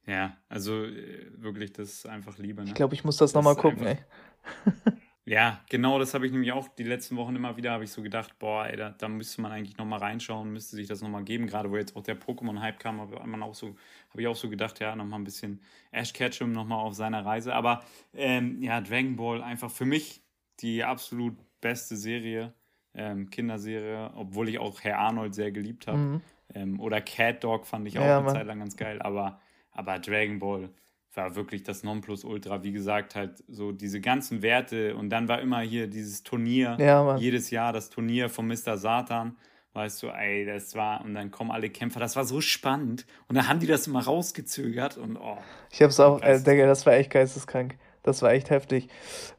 Ja, 0.05 0.37
also 0.47 0.85
äh, 0.85 1.31
wirklich, 1.37 1.73
das 1.73 1.89
ist 1.89 2.05
einfach 2.07 2.37
Liebe. 2.37 2.63
Ne? 2.63 2.69
Ich 2.69 2.75
glaube, 2.75 2.95
ich 2.95 3.03
muss 3.03 3.17
das, 3.17 3.31
das 3.31 3.35
nochmal 3.35 3.55
gucken, 3.55 3.85
einfach, 3.85 4.05
ey. 4.65 4.93
ja, 5.25 5.61
genau, 5.69 5.99
das 5.99 6.13
habe 6.13 6.25
ich 6.25 6.31
nämlich 6.31 6.51
auch 6.51 6.67
die 6.67 6.83
letzten 6.83 7.15
Wochen 7.15 7.35
immer 7.35 7.57
wieder, 7.57 7.71
habe 7.71 7.83
ich 7.83 7.91
so 7.91 8.01
gedacht, 8.01 8.39
boah, 8.39 8.65
ey, 8.65 8.75
da, 8.75 8.89
da 8.89 9.07
müsste 9.07 9.41
man 9.41 9.51
eigentlich 9.51 9.77
nochmal 9.77 9.99
reinschauen, 9.99 10.51
müsste 10.51 10.75
sich 10.75 10.87
das 10.87 11.01
nochmal 11.01 11.23
geben, 11.23 11.45
gerade 11.45 11.69
wo 11.69 11.77
jetzt 11.77 11.95
auch 11.95 12.01
der 12.01 12.19
Pokémon-Hype 12.19 12.79
kam, 12.79 12.99
habe 12.99 13.19
so, 13.53 13.75
hab 14.09 14.19
ich 14.19 14.27
auch 14.27 14.35
so 14.35 14.49
gedacht, 14.49 14.79
ja, 14.79 14.95
nochmal 14.95 15.19
ein 15.19 15.25
bisschen 15.25 15.61
Ash 15.91 16.13
Ketchum 16.13 16.51
nochmal 16.51 16.79
auf 16.79 16.95
seiner 16.95 17.23
Reise. 17.25 17.53
Aber 17.53 17.83
ähm, 18.13 18.63
ja, 18.63 18.81
Dragon 18.81 19.15
Ball 19.15 19.43
einfach 19.43 19.69
für 19.69 19.85
mich 19.85 20.23
die 20.61 20.83
absolut 20.83 21.37
beste 21.61 21.95
Serie, 21.95 22.53
ähm, 22.93 23.29
Kinderserie, 23.29 24.11
obwohl 24.15 24.49
ich 24.49 24.59
auch 24.59 24.81
Herr 24.81 24.99
Arnold 24.99 25.35
sehr 25.35 25.51
geliebt 25.51 25.87
habe. 25.87 25.97
Mhm. 25.97 26.21
Ähm, 26.53 26.79
oder 26.79 27.01
Cat 27.01 27.43
Dog 27.43 27.67
fand 27.67 27.87
ich 27.87 27.99
auch 27.99 28.03
ja, 28.03 28.19
eine. 28.19 28.27
Zeit 28.33 28.47
lang 28.47 28.59
ganz 28.59 28.75
geil, 28.75 29.01
aber 29.01 29.39
aber 29.71 29.99
Dragon 29.99 30.39
Ball 30.39 30.69
war 31.15 31.35
wirklich 31.35 31.63
das 31.63 31.83
Nonplusultra. 31.83 32.63
Wie 32.63 32.71
gesagt, 32.71 33.15
halt 33.15 33.43
so 33.47 33.71
diese 33.71 33.99
ganzen 33.99 34.41
Werte. 34.41 34.95
Und 34.95 35.09
dann 35.09 35.27
war 35.27 35.41
immer 35.41 35.61
hier 35.61 35.87
dieses 35.87 36.23
Turnier. 36.23 36.77
Ja, 36.79 37.17
jedes 37.17 37.49
Jahr 37.49 37.73
das 37.73 37.89
Turnier 37.89 38.29
von 38.29 38.47
Mr. 38.47 38.77
Satan. 38.77 39.37
Weißt 39.73 40.01
du, 40.01 40.07
ey, 40.07 40.45
das 40.45 40.75
war, 40.75 41.05
und 41.05 41.13
dann 41.13 41.29
kommen 41.29 41.51
alle 41.51 41.69
Kämpfer, 41.69 41.99
das 41.99 42.15
war 42.15 42.25
so 42.25 42.41
spannend. 42.41 43.05
Und 43.27 43.35
dann 43.35 43.47
haben 43.47 43.59
die 43.59 43.67
das 43.67 43.85
immer 43.85 44.03
rausgezögert 44.03 44.97
und 44.97 45.15
oh. 45.15 45.37
Ich 45.71 45.81
hab's 45.83 45.99
auch, 45.99 46.21
äh, 46.23 46.41
Digga, 46.41 46.65
das 46.65 46.87
war 46.87 46.93
echt 46.93 47.11
geisteskrank. 47.11 47.77
Das 48.03 48.21
war 48.21 48.31
echt 48.31 48.49
heftig. 48.49 48.87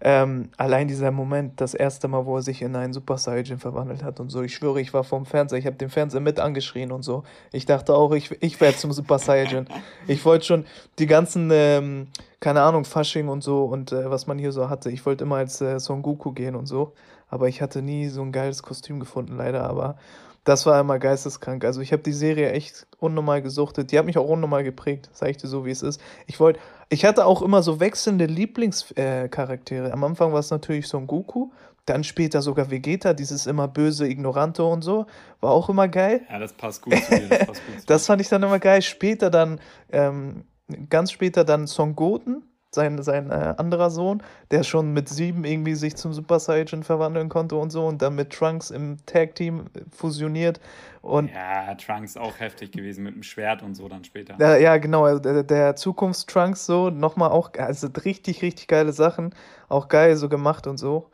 Ähm, 0.00 0.50
allein 0.58 0.86
dieser 0.86 1.10
Moment, 1.10 1.60
das 1.60 1.72
erste 1.72 2.08
Mal, 2.08 2.26
wo 2.26 2.36
er 2.36 2.42
sich 2.42 2.60
in 2.60 2.76
einen 2.76 2.92
Super 2.92 3.16
Saiyan 3.16 3.58
verwandelt 3.58 4.02
hat 4.02 4.20
und 4.20 4.28
so. 4.28 4.42
Ich 4.42 4.54
schwöre, 4.54 4.80
ich 4.80 4.92
war 4.92 5.02
vorm 5.02 5.24
Fernseher, 5.24 5.58
ich 5.58 5.66
habe 5.66 5.76
den 5.76 5.88
Fernseher 5.88 6.20
mit 6.20 6.38
angeschrien 6.38 6.92
und 6.92 7.02
so. 7.02 7.24
Ich 7.52 7.64
dachte 7.64 7.94
auch, 7.94 8.12
ich, 8.12 8.30
ich 8.42 8.60
werde 8.60 8.76
zum 8.76 8.92
Super 8.92 9.18
Saiyan. 9.18 9.66
Ich 10.06 10.24
wollte 10.24 10.44
schon 10.44 10.66
die 10.98 11.06
ganzen, 11.06 11.50
ähm, 11.52 12.08
keine 12.38 12.60
Ahnung, 12.62 12.84
Fasching 12.84 13.28
und 13.28 13.42
so 13.42 13.64
und 13.64 13.92
äh, 13.92 14.10
was 14.10 14.26
man 14.26 14.38
hier 14.38 14.52
so 14.52 14.68
hatte. 14.68 14.90
Ich 14.90 15.06
wollte 15.06 15.24
immer 15.24 15.36
als 15.36 15.60
äh, 15.60 15.80
Son 15.80 16.02
Goku 16.02 16.32
gehen 16.32 16.54
und 16.54 16.66
so. 16.66 16.92
Aber 17.28 17.48
ich 17.48 17.62
hatte 17.62 17.80
nie 17.80 18.08
so 18.08 18.22
ein 18.22 18.32
geiles 18.32 18.62
Kostüm 18.62 19.00
gefunden, 19.00 19.36
leider. 19.36 19.64
Aber 19.70 19.96
das 20.44 20.64
war 20.66 20.80
immer 20.80 20.98
geisteskrank. 20.98 21.64
Also 21.64 21.80
ich 21.80 21.92
habe 21.92 22.02
die 22.02 22.12
Serie 22.12 22.52
echt 22.52 22.86
unnormal 22.98 23.42
gesuchtet. 23.42 23.92
Die 23.92 23.98
hat 23.98 24.06
mich 24.06 24.18
auch 24.18 24.28
unnormal 24.28 24.64
geprägt, 24.64 25.10
sag 25.12 25.30
ich 25.30 25.36
dir 25.36 25.48
so, 25.48 25.66
wie 25.66 25.70
es 25.70 25.82
ist. 25.82 26.00
Ich 26.26 26.40
wollte, 26.40 26.60
ich 26.88 27.04
hatte 27.04 27.26
auch 27.26 27.42
immer 27.42 27.62
so 27.62 27.80
wechselnde 27.80 28.26
Lieblingscharaktere. 28.26 29.88
Äh, 29.88 29.92
Am 29.92 30.02
Anfang 30.04 30.32
war 30.32 30.40
es 30.40 30.50
natürlich 30.50 30.88
Son 30.88 31.06
Goku, 31.06 31.50
dann 31.84 32.04
später 32.04 32.40
sogar 32.42 32.70
Vegeta, 32.70 33.12
dieses 33.14 33.46
immer 33.46 33.68
böse 33.68 34.06
Ignorante 34.06 34.64
und 34.64 34.82
so, 34.82 35.06
war 35.40 35.50
auch 35.50 35.68
immer 35.68 35.88
geil. 35.88 36.22
Ja, 36.30 36.38
das 36.38 36.52
passt 36.52 36.82
gut 36.82 36.96
zu 36.96 37.18
dir. 37.18 37.28
Das, 37.28 37.46
passt 37.46 37.66
gut 37.66 37.80
zu 37.80 37.86
das 37.86 38.06
fand 38.06 38.20
ich 38.22 38.28
dann 38.28 38.42
immer 38.42 38.58
geil. 38.58 38.80
Später 38.82 39.30
dann, 39.30 39.60
ähm, 39.90 40.44
ganz 40.88 41.12
später 41.12 41.44
dann 41.44 41.66
Son 41.66 41.96
Goten, 41.96 42.42
sein, 42.72 43.02
sein 43.02 43.30
äh, 43.30 43.54
anderer 43.56 43.90
Sohn, 43.90 44.22
der 44.50 44.62
schon 44.62 44.92
mit 44.92 45.08
sieben 45.08 45.44
irgendwie 45.44 45.74
sich 45.74 45.96
zum 45.96 46.12
Super 46.12 46.38
Saiyan 46.38 46.82
verwandeln 46.82 47.28
konnte 47.28 47.56
und 47.56 47.70
so 47.70 47.86
und 47.86 48.00
dann 48.00 48.14
mit 48.14 48.30
Trunks 48.30 48.70
im 48.70 48.98
Tag-Team 49.06 49.66
fusioniert. 49.90 50.60
Und 51.02 51.30
ja, 51.32 51.74
Trunks 51.74 52.16
auch 52.16 52.38
heftig 52.38 52.72
gewesen 52.72 53.04
mit 53.04 53.14
dem 53.14 53.22
Schwert 53.22 53.62
und 53.62 53.74
so 53.74 53.88
dann 53.88 54.04
später. 54.04 54.36
Ja, 54.38 54.56
ja 54.56 54.76
genau, 54.76 55.04
also 55.04 55.20
der, 55.20 55.42
der 55.42 55.76
Zukunftstrunks 55.76 56.66
so, 56.66 56.90
nochmal 56.90 57.30
auch, 57.30 57.50
also 57.58 57.88
richtig, 58.04 58.42
richtig 58.42 58.68
geile 58.68 58.92
Sachen, 58.92 59.34
auch 59.68 59.88
geil 59.88 60.16
so 60.16 60.28
gemacht 60.28 60.66
und 60.66 60.76
so. 60.76 61.10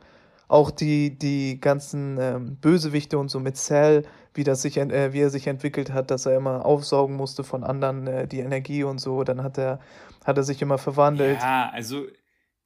Auch 0.49 0.71
die, 0.71 1.17
die 1.17 1.59
ganzen 1.59 2.17
ähm, 2.21 2.55
Bösewichte 2.61 3.17
und 3.17 3.29
so 3.29 3.39
mit 3.39 3.57
Cell, 3.57 4.03
wie, 4.33 4.45
das 4.45 4.61
sich, 4.61 4.77
äh, 4.77 5.11
wie 5.11 5.19
er 5.19 5.29
sich 5.29 5.47
entwickelt 5.47 5.91
hat, 5.91 6.09
dass 6.09 6.25
er 6.25 6.37
immer 6.37 6.65
aufsaugen 6.65 7.17
musste 7.17 7.43
von 7.43 7.63
anderen 7.65 8.07
äh, 8.07 8.27
die 8.27 8.39
Energie 8.39 8.83
und 8.83 8.99
so. 8.99 9.23
Dann 9.23 9.43
hat 9.43 9.57
er, 9.57 9.79
hat 10.27 10.37
er 10.37 10.43
sich 10.43 10.61
immer 10.61 10.77
verwandelt. 10.77 11.39
Ja, 11.39 11.69
also 11.69 12.05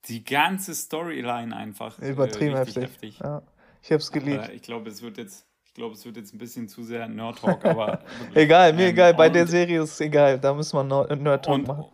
die 0.06 0.24
ganze 0.24 0.74
Storyline 0.74 1.56
einfach. 1.56 2.00
Äh, 2.00 2.12
Übertrieben 2.12 2.56
äh, 2.56 2.60
heftig. 2.60 2.84
heftig. 2.84 3.20
Ja, 3.20 3.44
ich 3.84 3.92
hab's 3.92 4.12
geliebt. 4.12 4.44
Aber 4.44 4.54
ich 4.54 4.64
glaube, 4.64 4.90
es 4.90 5.02
wird 5.02 5.18
jetzt. 5.18 5.46
Ich 5.64 5.74
glaube, 5.76 5.96
es 5.96 6.04
wird 6.04 6.18
jetzt 6.18 6.34
ein 6.34 6.38
bisschen 6.38 6.68
zu 6.68 6.84
sehr 6.84 7.08
Nerd-Talk, 7.08 7.64
aber. 7.64 8.04
egal, 8.34 8.74
mir 8.74 8.88
ähm, 8.88 8.90
egal. 8.90 9.14
Bei 9.14 9.30
der 9.30 9.48
Serie 9.48 9.82
ist 9.84 9.92
es 9.92 10.02
egal. 10.02 10.38
Da 10.38 10.54
müssen 10.54 10.76
wir 10.76 11.16
Nerd-Talk 11.16 11.66
machen. 11.66 11.86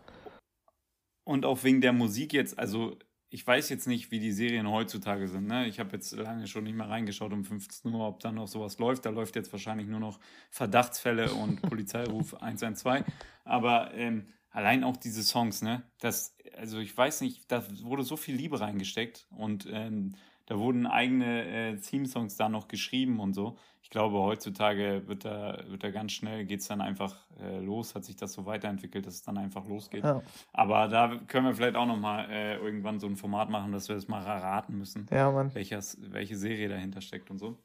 Und 1.22 1.44
auch 1.44 1.62
wegen 1.62 1.80
der 1.80 1.92
Musik 1.92 2.32
jetzt, 2.32 2.58
also 2.58 2.96
ich 3.30 3.46
weiß 3.46 3.68
jetzt 3.68 3.86
nicht, 3.86 4.10
wie 4.10 4.18
die 4.18 4.32
Serien 4.32 4.68
heutzutage 4.68 5.28
sind. 5.28 5.46
Ne? 5.46 5.66
Ich 5.68 5.78
habe 5.78 5.90
jetzt 5.92 6.12
lange 6.12 6.46
schon 6.46 6.64
nicht 6.64 6.74
mehr 6.74 6.88
reingeschaut 6.88 7.32
um 7.32 7.44
15 7.44 7.92
Uhr, 7.92 8.08
ob 8.08 8.20
da 8.20 8.32
noch 8.32 8.48
sowas 8.48 8.78
läuft. 8.78 9.04
Da 9.04 9.10
läuft 9.10 9.36
jetzt 9.36 9.52
wahrscheinlich 9.52 9.86
nur 9.86 10.00
noch 10.00 10.18
Verdachtsfälle 10.50 11.30
und 11.32 11.60
Polizeiruf 11.68 12.34
112. 12.34 13.04
Aber 13.44 13.92
ähm, 13.94 14.32
allein 14.50 14.84
auch 14.84 14.96
diese 14.96 15.22
Songs, 15.22 15.62
ne? 15.62 15.82
Das, 16.00 16.36
also 16.56 16.78
ich 16.78 16.96
weiß 16.96 17.20
nicht, 17.20 17.50
da 17.50 17.64
wurde 17.82 18.02
so 18.02 18.16
viel 18.16 18.36
Liebe 18.36 18.60
reingesteckt 18.60 19.26
und 19.30 19.66
ähm, 19.70 20.14
da 20.46 20.58
wurden 20.58 20.86
eigene 20.86 21.46
äh, 21.46 21.76
Theme-Songs 21.76 22.36
da 22.36 22.48
noch 22.48 22.68
geschrieben 22.68 23.20
und 23.20 23.34
so. 23.34 23.58
Ich 23.82 23.90
glaube, 23.90 24.18
heutzutage 24.18 25.06
wird 25.06 25.26
da, 25.26 25.62
wird 25.68 25.84
da 25.84 25.90
ganz 25.90 26.12
schnell, 26.12 26.46
geht 26.46 26.60
es 26.60 26.68
dann 26.68 26.80
einfach 26.80 27.16
äh, 27.38 27.58
los, 27.60 27.94
hat 27.94 28.04
sich 28.04 28.16
das 28.16 28.32
so 28.32 28.46
weiterentwickelt, 28.46 29.06
dass 29.06 29.14
es 29.14 29.22
dann 29.22 29.36
einfach 29.36 29.66
losgeht. 29.66 30.04
Ja. 30.04 30.22
Aber 30.54 30.88
da 30.88 31.18
können 31.26 31.46
wir 31.46 31.54
vielleicht 31.54 31.76
auch 31.76 31.86
nochmal 31.86 32.30
äh, 32.30 32.56
irgendwann 32.56 32.98
so 32.98 33.06
ein 33.06 33.16
Format 33.16 33.50
machen, 33.50 33.72
dass 33.72 33.88
wir 33.88 33.96
das 33.96 34.08
mal 34.08 34.24
erraten 34.24 34.78
müssen, 34.78 35.06
ja, 35.10 35.30
Mann. 35.30 35.54
Welches, 35.54 35.98
welche 36.00 36.36
Serie 36.36 36.68
dahinter 36.68 37.02
steckt 37.02 37.30
und 37.30 37.38
so. 37.38 37.58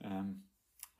Ähm, 0.00 0.47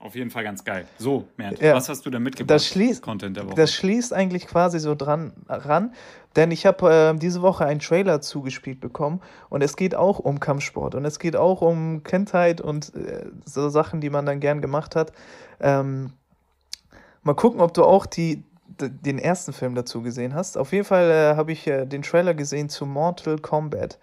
auf 0.01 0.15
jeden 0.15 0.31
Fall 0.31 0.45
ganz 0.45 0.63
geil. 0.63 0.87
So, 0.99 1.27
Mert, 1.37 1.61
ja. 1.61 1.75
was 1.75 1.89
hast 1.89 2.07
du 2.07 2.11
da 2.11 2.21
mitgebracht? 2.21 2.51
Das 2.51 2.67
schließt, 2.69 3.03
Content 3.03 3.37
der 3.37 3.47
Woche. 3.47 3.57
Das 3.57 3.75
schließt 3.75 4.13
eigentlich 4.13 4.47
quasi 4.47 4.79
so 4.79 4.95
dran 4.95 5.33
ran, 5.49 5.93
denn 6.37 6.53
ich 6.53 6.67
habe 6.67 7.13
äh, 7.17 7.19
diese 7.19 7.43
Woche 7.43 7.67
einen 7.67 7.81
Trailer 7.81 8.21
zugespielt 8.21 8.81
bekommen 8.81 9.21
und 9.49 9.61
es 9.61 9.75
geht 9.77 9.97
auch 9.97 10.21
um 10.21 10.39
Kampfsport 10.39 10.95
und 10.95 11.05
es 11.05 11.19
geht 11.19 11.35
auch 11.35 11.63
um 11.63 12.05
Kindheit 12.05 12.61
und 12.61 12.95
äh, 12.95 13.27
so 13.45 13.69
Sachen, 13.71 14.01
die 14.01 14.09
man 14.09 14.25
dann 14.25 14.39
gern 14.39 14.63
gemacht 14.63 14.95
hat. 14.95 15.13
Ähm, 15.61 16.13
mal 17.25 17.35
gucken, 17.35 17.61
ob 17.61 17.75
du 17.75 17.83
auch 17.83 18.07
die, 18.07 18.45
den 18.79 19.19
ersten 19.19 19.53
Film 19.53 19.75
dazu 19.75 20.03
gesehen 20.03 20.33
hast. 20.33 20.57
Auf 20.57 20.73
jeden 20.73 20.85
Fall 20.85 21.11
äh, 21.11 21.37
habe 21.37 21.51
ich 21.51 21.67
äh, 21.67 21.87
den 21.87 22.03
Trailer 22.03 22.35
gesehen 22.35 22.69
zu 22.69 22.87
Mortal 22.87 23.39
Kombat. 23.39 23.99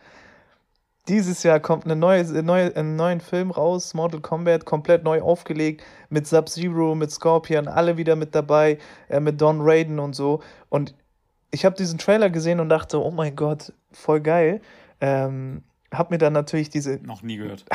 Dieses 1.08 1.44
Jahr 1.44 1.60
kommt 1.60 1.86
eine 1.86 1.96
neue, 1.96 2.24
neue, 2.42 2.76
einen 2.76 2.96
neuen 2.96 3.22
Film 3.22 3.52
raus, 3.52 3.94
Mortal 3.94 4.22
Kombat, 4.22 4.66
komplett 4.66 5.04
neu 5.04 5.22
aufgelegt, 5.22 5.84
mit 6.10 6.26
Sub-Zero, 6.26 6.96
mit 6.96 7.12
Scorpion, 7.12 7.68
alle 7.68 7.98
wieder 7.98 8.16
mit 8.16 8.34
dabei, 8.34 8.80
äh, 9.10 9.20
mit 9.20 9.40
Don 9.40 9.60
Raiden 9.62 10.00
und 10.00 10.16
so. 10.16 10.42
Und 10.70 10.96
ich 11.52 11.64
habe 11.64 11.76
diesen 11.76 12.00
Trailer 12.00 12.30
gesehen 12.30 12.60
und 12.60 12.70
dachte, 12.70 13.02
oh 13.02 13.12
mein 13.12 13.36
Gott, 13.36 13.72
voll 13.92 14.20
geil. 14.20 14.62
Ähm, 15.00 15.64
hab 15.92 16.12
mir 16.12 16.18
dann 16.18 16.34
natürlich 16.34 16.70
diese. 16.70 16.96
Noch 17.04 17.22
nie 17.22 17.38
gehört. 17.38 17.66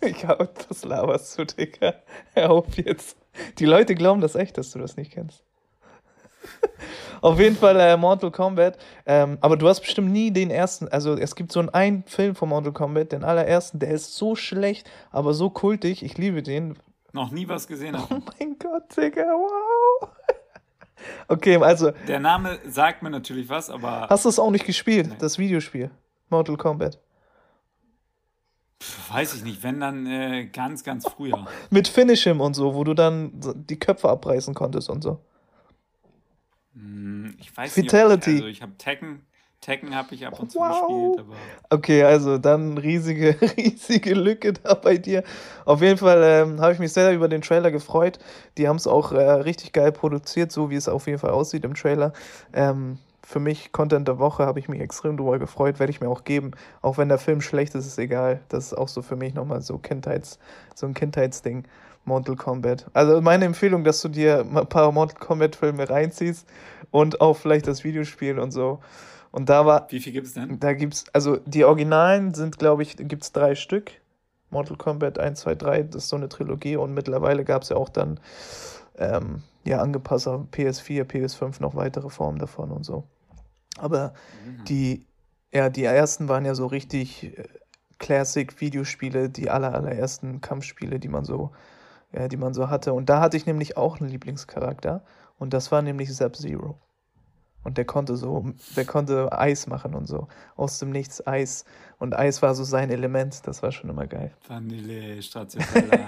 ich 0.00 0.24
hab 0.24 0.68
das 0.68 0.84
laberst 0.84 1.38
du, 1.38 1.44
Digga. 1.44 1.94
Hör 2.34 2.50
auf 2.50 2.76
jetzt. 2.76 3.16
Die 3.58 3.66
Leute 3.66 3.94
glauben 3.94 4.20
das 4.20 4.36
echt, 4.36 4.58
dass 4.58 4.70
du 4.70 4.78
das 4.78 4.96
nicht 4.96 5.12
kennst. 5.12 5.43
Auf 7.20 7.40
jeden 7.40 7.56
Fall 7.56 7.78
äh, 7.78 7.96
Mortal 7.96 8.30
Kombat. 8.30 8.78
Ähm, 9.06 9.38
aber 9.40 9.56
du 9.56 9.68
hast 9.68 9.80
bestimmt 9.80 10.10
nie 10.10 10.30
den 10.30 10.50
ersten. 10.50 10.88
Also 10.88 11.16
es 11.16 11.34
gibt 11.34 11.52
so 11.52 11.60
einen, 11.60 11.68
einen 11.70 12.02
Film 12.04 12.34
von 12.34 12.48
Mortal 12.48 12.72
Kombat, 12.72 13.12
den 13.12 13.24
allerersten, 13.24 13.78
der 13.78 13.90
ist 13.90 14.14
so 14.14 14.36
schlecht, 14.36 14.90
aber 15.10 15.34
so 15.34 15.50
kultig. 15.50 16.02
Ich 16.02 16.18
liebe 16.18 16.42
den. 16.42 16.76
Noch 17.12 17.30
nie 17.30 17.48
was 17.48 17.66
gesehen 17.66 17.96
habe. 17.96 18.14
Oh 18.14 18.22
mein 18.38 18.56
Gott, 18.58 18.96
Digga, 18.96 19.24
wow. 19.24 20.08
Okay, 21.28 21.56
also. 21.56 21.90
Der 22.08 22.20
Name 22.20 22.58
sagt 22.66 23.02
mir 23.02 23.10
natürlich 23.10 23.48
was, 23.48 23.68
aber. 23.68 24.06
Hast 24.08 24.24
du 24.24 24.28
es 24.28 24.38
auch 24.38 24.50
nicht 24.50 24.64
gespielt, 24.64 25.08
nee. 25.08 25.16
das 25.18 25.38
Videospiel? 25.38 25.90
Mortal 26.30 26.56
Kombat. 26.56 26.98
Pff, 28.82 29.12
weiß 29.12 29.34
ich 29.34 29.44
nicht, 29.44 29.62
wenn 29.62 29.80
dann 29.80 30.06
äh, 30.06 30.46
ganz, 30.46 30.82
ganz 30.82 31.06
früher. 31.06 31.46
Mit 31.70 31.88
Finish 31.88 32.24
him 32.24 32.40
und 32.40 32.54
so, 32.54 32.74
wo 32.74 32.84
du 32.84 32.94
dann 32.94 33.32
die 33.54 33.78
Köpfe 33.78 34.08
abreißen 34.08 34.54
konntest 34.54 34.88
und 34.88 35.02
so. 35.02 35.20
Hm, 36.74 37.34
ich 37.38 37.56
weiß 37.56 37.74
Fatality. 37.74 38.30
nicht. 38.30 38.40
Ob, 38.40 38.44
also 38.44 38.46
ich 38.46 38.62
habe 38.62 38.72
Tekken, 38.78 39.20
Tekken 39.60 39.94
habe 39.94 40.14
ich 40.14 40.26
ab 40.26 40.38
und 40.38 40.50
zu 40.50 40.58
wow. 40.58 41.14
gespielt, 41.14 41.26
aber. 41.26 41.36
Okay, 41.70 42.02
also 42.02 42.38
dann 42.38 42.76
riesige, 42.76 43.36
riesige 43.56 44.14
Lücke 44.14 44.52
da 44.52 44.74
bei 44.74 44.98
dir. 44.98 45.24
Auf 45.64 45.80
jeden 45.80 45.98
Fall 45.98 46.22
ähm, 46.22 46.60
habe 46.60 46.72
ich 46.72 46.78
mich 46.78 46.92
sehr 46.92 47.14
über 47.14 47.28
den 47.28 47.40
Trailer 47.40 47.70
gefreut. 47.70 48.18
Die 48.58 48.68
haben 48.68 48.76
es 48.76 48.86
auch 48.86 49.12
äh, 49.12 49.22
richtig 49.22 49.72
geil 49.72 49.92
produziert, 49.92 50.52
so 50.52 50.70
wie 50.70 50.76
es 50.76 50.88
auf 50.88 51.06
jeden 51.06 51.18
Fall 51.18 51.30
aussieht 51.30 51.64
im 51.64 51.74
Trailer. 51.74 52.12
Ähm, 52.52 52.98
für 53.22 53.40
mich 53.40 53.72
Content 53.72 54.06
der 54.06 54.18
Woche 54.18 54.44
habe 54.44 54.58
ich 54.58 54.68
mich 54.68 54.80
extrem 54.80 55.16
drüber 55.16 55.38
gefreut, 55.38 55.78
werde 55.78 55.90
ich 55.90 56.00
mir 56.00 56.08
auch 56.08 56.24
geben. 56.24 56.50
Auch 56.82 56.98
wenn 56.98 57.08
der 57.08 57.18
Film 57.18 57.40
schlecht 57.40 57.74
ist, 57.74 57.86
ist 57.86 57.98
egal. 57.98 58.40
Das 58.50 58.66
ist 58.66 58.74
auch 58.74 58.88
so 58.88 59.00
für 59.00 59.16
mich 59.16 59.32
nochmal 59.32 59.62
so 59.62 59.78
Kindheits, 59.78 60.38
so 60.74 60.86
ein 60.86 60.92
Kindheitsding. 60.92 61.64
Mortal 62.04 62.36
Kombat. 62.36 62.86
Also 62.92 63.20
meine 63.20 63.44
Empfehlung, 63.44 63.84
dass 63.84 64.00
du 64.02 64.08
dir 64.08 64.40
ein 64.40 64.66
paar 64.66 64.92
Mortal 64.92 65.18
Kombat 65.18 65.56
Filme 65.56 65.88
reinziehst 65.88 66.46
und 66.90 67.20
auch 67.20 67.34
vielleicht 67.34 67.66
das 67.66 67.84
Videospiel 67.84 68.38
und 68.38 68.50
so. 68.50 68.80
Und 69.30 69.48
da 69.48 69.66
war. 69.66 69.86
Wie 69.90 70.00
viel 70.00 70.12
gibt 70.12 70.28
es 70.28 70.34
denn? 70.34 70.60
Da 70.60 70.74
gibt 70.74 70.94
es, 70.94 71.04
also 71.12 71.38
die 71.44 71.64
Originalen 71.64 72.34
sind, 72.34 72.58
glaube 72.58 72.82
ich, 72.82 72.96
gibt 72.96 73.24
es 73.24 73.32
drei 73.32 73.54
Stück. 73.54 73.92
Mortal 74.50 74.76
Kombat 74.76 75.18
1, 75.18 75.40
2, 75.40 75.54
3, 75.56 75.82
das 75.82 76.04
ist 76.04 76.08
so 76.08 76.16
eine 76.16 76.28
Trilogie 76.28 76.76
und 76.76 76.94
mittlerweile 76.94 77.44
gab 77.44 77.62
es 77.62 77.70
ja 77.70 77.76
auch 77.76 77.88
dann 77.88 78.20
ähm, 78.96 79.42
ja 79.64 79.80
angepasster 79.80 80.46
PS4, 80.52 81.04
PS5 81.04 81.60
noch 81.60 81.74
weitere 81.74 82.08
Formen 82.08 82.38
davon 82.38 82.70
und 82.70 82.84
so. 82.84 83.04
Aber 83.78 84.14
mhm. 84.46 84.64
die, 84.66 85.06
ja, 85.52 85.68
die 85.68 85.84
ersten 85.84 86.28
waren 86.28 86.44
ja 86.44 86.54
so 86.54 86.66
richtig 86.66 87.36
äh, 87.36 87.44
Classic-Videospiele, 87.98 89.30
die 89.30 89.50
aller, 89.50 89.74
allerersten 89.74 90.40
Kampfspiele, 90.40 91.00
die 91.00 91.08
man 91.08 91.24
so, 91.24 91.50
ja, 92.14 92.28
die 92.28 92.36
man 92.36 92.54
so 92.54 92.70
hatte. 92.70 92.92
Und 92.92 93.08
da 93.08 93.20
hatte 93.20 93.36
ich 93.36 93.46
nämlich 93.46 93.76
auch 93.76 94.00
einen 94.00 94.08
Lieblingscharakter 94.08 95.02
und 95.38 95.52
das 95.52 95.72
war 95.72 95.82
nämlich 95.82 96.14
Sub-Zero. 96.14 96.78
Und 97.64 97.78
der 97.78 97.84
konnte 97.86 98.16
so, 98.16 98.44
der 98.76 98.84
konnte 98.84 99.32
Eis 99.32 99.66
machen 99.66 99.94
und 99.94 100.06
so. 100.06 100.28
Aus 100.54 100.78
dem 100.78 100.90
Nichts 100.90 101.26
Eis. 101.26 101.64
Und 101.98 102.14
Eis 102.14 102.42
war 102.42 102.54
so 102.54 102.62
sein 102.62 102.90
Element. 102.90 103.46
Das 103.46 103.62
war 103.62 103.72
schon 103.72 103.88
immer 103.88 104.06
geil. 104.06 104.32
Vanille, 104.46 105.22
Stracciatella. 105.22 106.04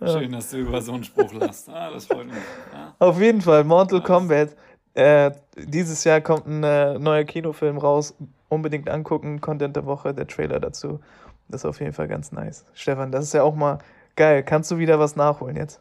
Schön, 0.02 0.32
dass 0.32 0.50
du 0.50 0.56
über 0.56 0.80
so 0.80 0.94
einen 0.94 1.04
Spruch 1.04 1.30
lachst. 1.34 1.68
Ah, 1.68 1.90
das 1.90 2.06
freut 2.06 2.24
mich. 2.26 2.36
Ja. 2.72 2.94
Auf 2.98 3.20
jeden 3.20 3.42
Fall, 3.42 3.64
Mortal 3.64 4.02
Kombat. 4.02 4.56
Äh, 4.94 5.32
dieses 5.56 6.02
Jahr 6.04 6.22
kommt 6.22 6.46
ein 6.46 6.64
äh, 6.64 6.98
neuer 6.98 7.24
Kinofilm 7.24 7.76
raus. 7.76 8.14
Unbedingt 8.48 8.88
angucken. 8.88 9.42
Content 9.42 9.76
der 9.76 9.84
Woche, 9.84 10.14
der 10.14 10.26
Trailer 10.26 10.58
dazu. 10.58 11.00
Das 11.50 11.62
ist 11.62 11.64
auf 11.66 11.80
jeden 11.80 11.92
Fall 11.92 12.08
ganz 12.08 12.32
nice. 12.32 12.64
Stefan, 12.74 13.12
das 13.12 13.24
ist 13.24 13.34
ja 13.34 13.42
auch 13.42 13.54
mal 13.54 13.78
geil. 14.16 14.42
Kannst 14.42 14.70
du 14.70 14.78
wieder 14.78 14.98
was 14.98 15.16
nachholen 15.16 15.56
jetzt? 15.56 15.80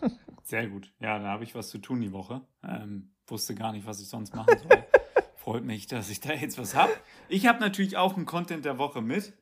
Sehr 0.44 0.68
gut. 0.68 0.92
Ja, 1.00 1.18
da 1.18 1.26
habe 1.26 1.44
ich 1.44 1.54
was 1.54 1.68
zu 1.68 1.78
tun 1.78 2.00
die 2.00 2.12
Woche. 2.12 2.40
Ähm, 2.62 3.10
wusste 3.26 3.54
gar 3.54 3.72
nicht, 3.72 3.86
was 3.86 4.00
ich 4.00 4.08
sonst 4.08 4.34
machen 4.34 4.56
soll. 4.58 4.84
Freut 5.36 5.64
mich, 5.64 5.86
dass 5.86 6.10
ich 6.10 6.20
da 6.20 6.32
jetzt 6.32 6.58
was 6.58 6.74
habe. 6.74 6.92
Ich 7.28 7.46
habe 7.46 7.60
natürlich 7.60 7.96
auch 7.96 8.16
einen 8.16 8.26
Content 8.26 8.64
der 8.64 8.78
Woche 8.78 9.00
mit. 9.00 9.32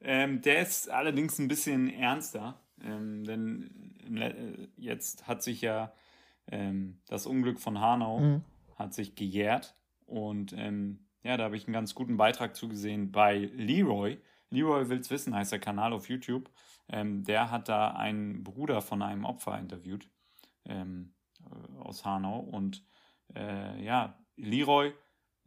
Ähm, 0.00 0.42
der 0.42 0.60
ist 0.60 0.90
allerdings 0.90 1.38
ein 1.38 1.48
bisschen 1.48 1.92
ernster. 1.92 2.60
Ähm, 2.82 3.24
denn 3.24 3.94
äh, 4.16 4.68
jetzt 4.76 5.26
hat 5.26 5.42
sich 5.42 5.60
ja 5.60 5.92
ähm, 6.50 6.98
das 7.08 7.26
Unglück 7.26 7.58
von 7.58 7.80
Hanau 7.80 8.20
mhm. 8.20 8.42
hat 8.76 8.94
sich 8.94 9.14
gejährt. 9.14 9.74
Und 10.06 10.52
ähm, 10.56 10.98
ja, 11.22 11.36
da 11.36 11.44
habe 11.44 11.56
ich 11.56 11.66
einen 11.66 11.72
ganz 11.72 11.94
guten 11.94 12.16
Beitrag 12.16 12.54
zugesehen 12.54 13.10
bei 13.10 13.50
Leroy. 13.54 14.18
Leroy 14.54 14.88
will's 14.88 15.10
wissen, 15.10 15.34
heißt 15.34 15.52
der 15.52 15.58
Kanal 15.58 15.92
auf 15.92 16.08
YouTube. 16.08 16.50
Ähm, 16.88 17.24
der 17.24 17.50
hat 17.50 17.68
da 17.68 17.92
einen 17.92 18.44
Bruder 18.44 18.82
von 18.82 19.02
einem 19.02 19.24
Opfer 19.24 19.58
interviewt 19.58 20.08
ähm, 20.66 21.14
äh, 21.40 21.82
aus 21.82 22.04
Hanau. 22.04 22.40
Und 22.40 22.84
äh, 23.34 23.82
ja, 23.82 24.18
Leroy 24.36 24.92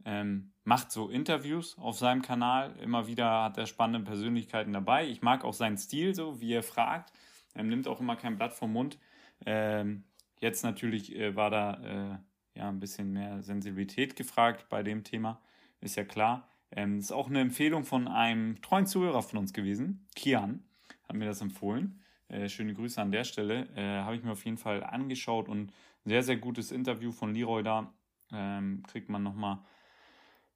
ähm, 0.04 0.52
macht 0.64 0.92
so 0.92 1.08
Interviews 1.08 1.76
auf 1.78 1.98
seinem 1.98 2.22
Kanal. 2.22 2.76
Immer 2.80 3.06
wieder 3.06 3.44
hat 3.44 3.58
er 3.58 3.66
spannende 3.66 4.04
Persönlichkeiten 4.08 4.72
dabei. 4.72 5.06
Ich 5.06 5.22
mag 5.22 5.44
auch 5.44 5.54
seinen 5.54 5.78
Stil 5.78 6.14
so, 6.14 6.40
wie 6.40 6.52
er 6.52 6.62
fragt. 6.62 7.12
Er 7.54 7.64
nimmt 7.64 7.88
auch 7.88 8.00
immer 8.00 8.16
kein 8.16 8.36
Blatt 8.36 8.52
vom 8.52 8.72
Mund. 8.72 8.98
Ähm, 9.46 10.04
jetzt 10.40 10.62
natürlich 10.64 11.14
äh, 11.16 11.34
war 11.36 11.50
da 11.50 11.74
äh, 11.74 12.58
ja 12.58 12.68
ein 12.68 12.80
bisschen 12.80 13.12
mehr 13.12 13.42
Sensibilität 13.42 14.16
gefragt 14.16 14.68
bei 14.68 14.82
dem 14.82 15.04
Thema, 15.04 15.40
ist 15.80 15.96
ja 15.96 16.04
klar. 16.04 16.47
Ähm, 16.70 16.98
ist 16.98 17.12
auch 17.12 17.28
eine 17.28 17.40
Empfehlung 17.40 17.84
von 17.84 18.08
einem 18.08 18.60
treuen 18.60 18.86
Zuhörer 18.86 19.22
von 19.22 19.38
uns 19.38 19.52
gewesen, 19.52 20.06
Kian, 20.14 20.62
hat 21.08 21.16
mir 21.16 21.24
das 21.24 21.40
empfohlen. 21.40 22.02
Äh, 22.28 22.48
schöne 22.48 22.74
Grüße 22.74 23.00
an 23.00 23.10
der 23.10 23.24
Stelle. 23.24 23.68
Äh, 23.74 24.02
Habe 24.02 24.16
ich 24.16 24.22
mir 24.22 24.32
auf 24.32 24.44
jeden 24.44 24.58
Fall 24.58 24.84
angeschaut 24.84 25.48
und 25.48 25.72
sehr, 26.04 26.22
sehr 26.22 26.36
gutes 26.36 26.70
Interview 26.70 27.10
von 27.10 27.34
Leroy 27.34 27.62
da. 27.62 27.92
Ähm, 28.32 28.82
kriegt 28.86 29.08
man 29.08 29.22
nochmal 29.22 29.58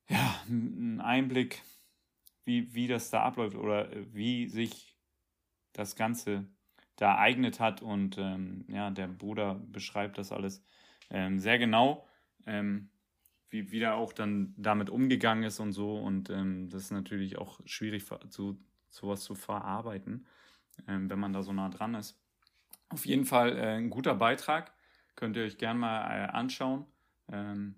ja, 0.08 0.42
einen 0.46 1.00
Einblick, 1.00 1.62
wie, 2.44 2.74
wie 2.74 2.86
das 2.86 3.08
da 3.08 3.22
abläuft 3.22 3.56
oder 3.56 3.90
äh, 3.90 4.04
wie 4.12 4.48
sich 4.48 4.94
das 5.72 5.96
Ganze 5.96 6.46
da 6.96 7.12
ereignet 7.12 7.60
hat. 7.60 7.80
Und 7.80 8.18
ähm, 8.18 8.66
ja, 8.68 8.90
der 8.90 9.08
Bruder 9.08 9.54
beschreibt 9.54 10.18
das 10.18 10.32
alles 10.32 10.62
ähm, 11.10 11.38
sehr 11.38 11.58
genau, 11.58 12.06
ähm, 12.46 12.90
wie, 13.52 13.70
wie 13.70 13.80
er 13.80 13.94
auch 13.94 14.12
dann 14.12 14.54
damit 14.56 14.90
umgegangen 14.90 15.44
ist 15.44 15.60
und 15.60 15.72
so. 15.72 15.96
Und 15.96 16.30
ähm, 16.30 16.68
das 16.68 16.82
ist 16.82 16.90
natürlich 16.90 17.38
auch 17.38 17.60
schwierig, 17.64 18.04
zu, 18.30 18.58
sowas 18.90 19.22
zu 19.22 19.34
verarbeiten 19.34 20.26
ähm, 20.88 21.10
wenn 21.10 21.18
man 21.18 21.32
da 21.32 21.42
so 21.42 21.52
nah 21.52 21.68
dran 21.68 21.94
ist. 21.94 22.18
Auf 22.88 23.06
jeden 23.06 23.24
Fall 23.24 23.56
äh, 23.56 23.76
ein 23.76 23.90
guter 23.90 24.14
Beitrag. 24.14 24.72
Könnt 25.16 25.36
ihr 25.36 25.44
euch 25.44 25.58
gerne 25.58 25.78
mal 25.78 26.02
äh, 26.02 26.28
anschauen. 26.28 26.86
Ähm, 27.30 27.76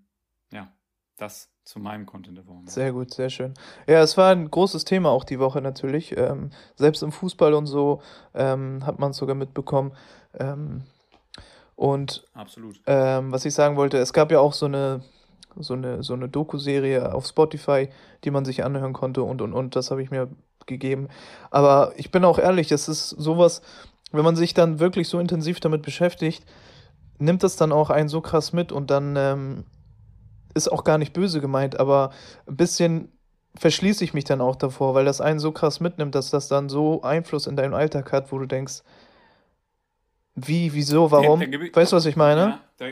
ja, 0.51 0.71
das 1.17 1.51
zu 1.63 1.79
meinem 1.79 2.05
Content 2.05 2.37
der 2.37 2.47
Woche. 2.47 2.61
Sehr 2.65 2.91
gut, 2.91 3.13
sehr 3.13 3.29
schön. 3.29 3.53
Ja, 3.87 4.01
es 4.01 4.17
war 4.17 4.31
ein 4.31 4.49
großes 4.49 4.85
Thema 4.85 5.09
auch 5.09 5.23
die 5.23 5.39
Woche 5.39 5.61
natürlich. 5.61 6.15
Ähm, 6.17 6.51
selbst 6.75 7.01
im 7.03 7.11
Fußball 7.11 7.53
und 7.53 7.65
so 7.65 8.01
ähm, 8.33 8.85
hat 8.85 8.99
man 8.99 9.11
es 9.11 9.17
sogar 9.17 9.35
mitbekommen. 9.35 9.93
Ähm, 10.33 10.83
und 11.75 12.25
Absolut. 12.33 12.81
Ähm, 12.85 13.31
was 13.31 13.45
ich 13.45 13.53
sagen 13.53 13.75
wollte, 13.75 13.97
es 13.97 14.13
gab 14.13 14.31
ja 14.31 14.39
auch 14.39 14.53
so 14.53 14.65
eine 14.65 15.01
so 15.57 15.73
eine 15.73 16.03
so 16.03 16.13
eine 16.13 16.29
Doku-Serie 16.29 17.13
auf 17.13 17.25
Spotify, 17.25 17.89
die 18.23 18.31
man 18.31 18.45
sich 18.45 18.63
anhören 18.63 18.93
konnte 18.93 19.23
und 19.23 19.41
und 19.41 19.53
und. 19.53 19.75
Das 19.75 19.91
habe 19.91 20.01
ich 20.01 20.11
mir 20.11 20.29
gegeben. 20.65 21.09
Aber 21.51 21.93
ich 21.95 22.11
bin 22.11 22.25
auch 22.25 22.39
ehrlich, 22.39 22.71
es 22.71 22.87
ist 22.87 23.09
sowas, 23.09 23.61
wenn 24.11 24.23
man 24.23 24.35
sich 24.35 24.53
dann 24.53 24.79
wirklich 24.79 25.07
so 25.07 25.19
intensiv 25.19 25.59
damit 25.59 25.81
beschäftigt, 25.81 26.45
nimmt 27.17 27.43
das 27.43 27.55
dann 27.55 27.71
auch 27.71 27.89
einen 27.89 28.09
so 28.09 28.21
krass 28.21 28.53
mit 28.53 28.71
und 28.71 28.91
dann 28.91 29.15
ähm, 29.17 29.65
ist 30.53 30.71
auch 30.71 30.83
gar 30.83 30.97
nicht 30.97 31.13
böse 31.13 31.41
gemeint, 31.41 31.79
aber 31.79 32.11
ein 32.47 32.55
bisschen 32.55 33.11
verschließe 33.57 34.03
ich 34.03 34.13
mich 34.13 34.25
dann 34.25 34.41
auch 34.41 34.55
davor, 34.55 34.95
weil 34.95 35.05
das 35.05 35.21
einen 35.21 35.39
so 35.39 35.51
krass 35.51 35.79
mitnimmt, 35.79 36.15
dass 36.15 36.29
das 36.29 36.47
dann 36.47 36.69
so 36.69 37.01
Einfluss 37.03 37.47
in 37.47 37.55
deinen 37.55 37.73
Alltag 37.73 38.11
hat, 38.11 38.31
wo 38.31 38.37
du 38.37 38.45
denkst, 38.45 38.83
wie, 40.35 40.73
wieso, 40.73 41.11
warum? 41.11 41.41
Ja, 41.41 41.59
weißt 41.73 41.93
du, 41.93 41.95
was 41.95 42.05
ich 42.05 42.17
meine? 42.17 42.41
Ja, 42.41 42.59
da, 42.77 42.85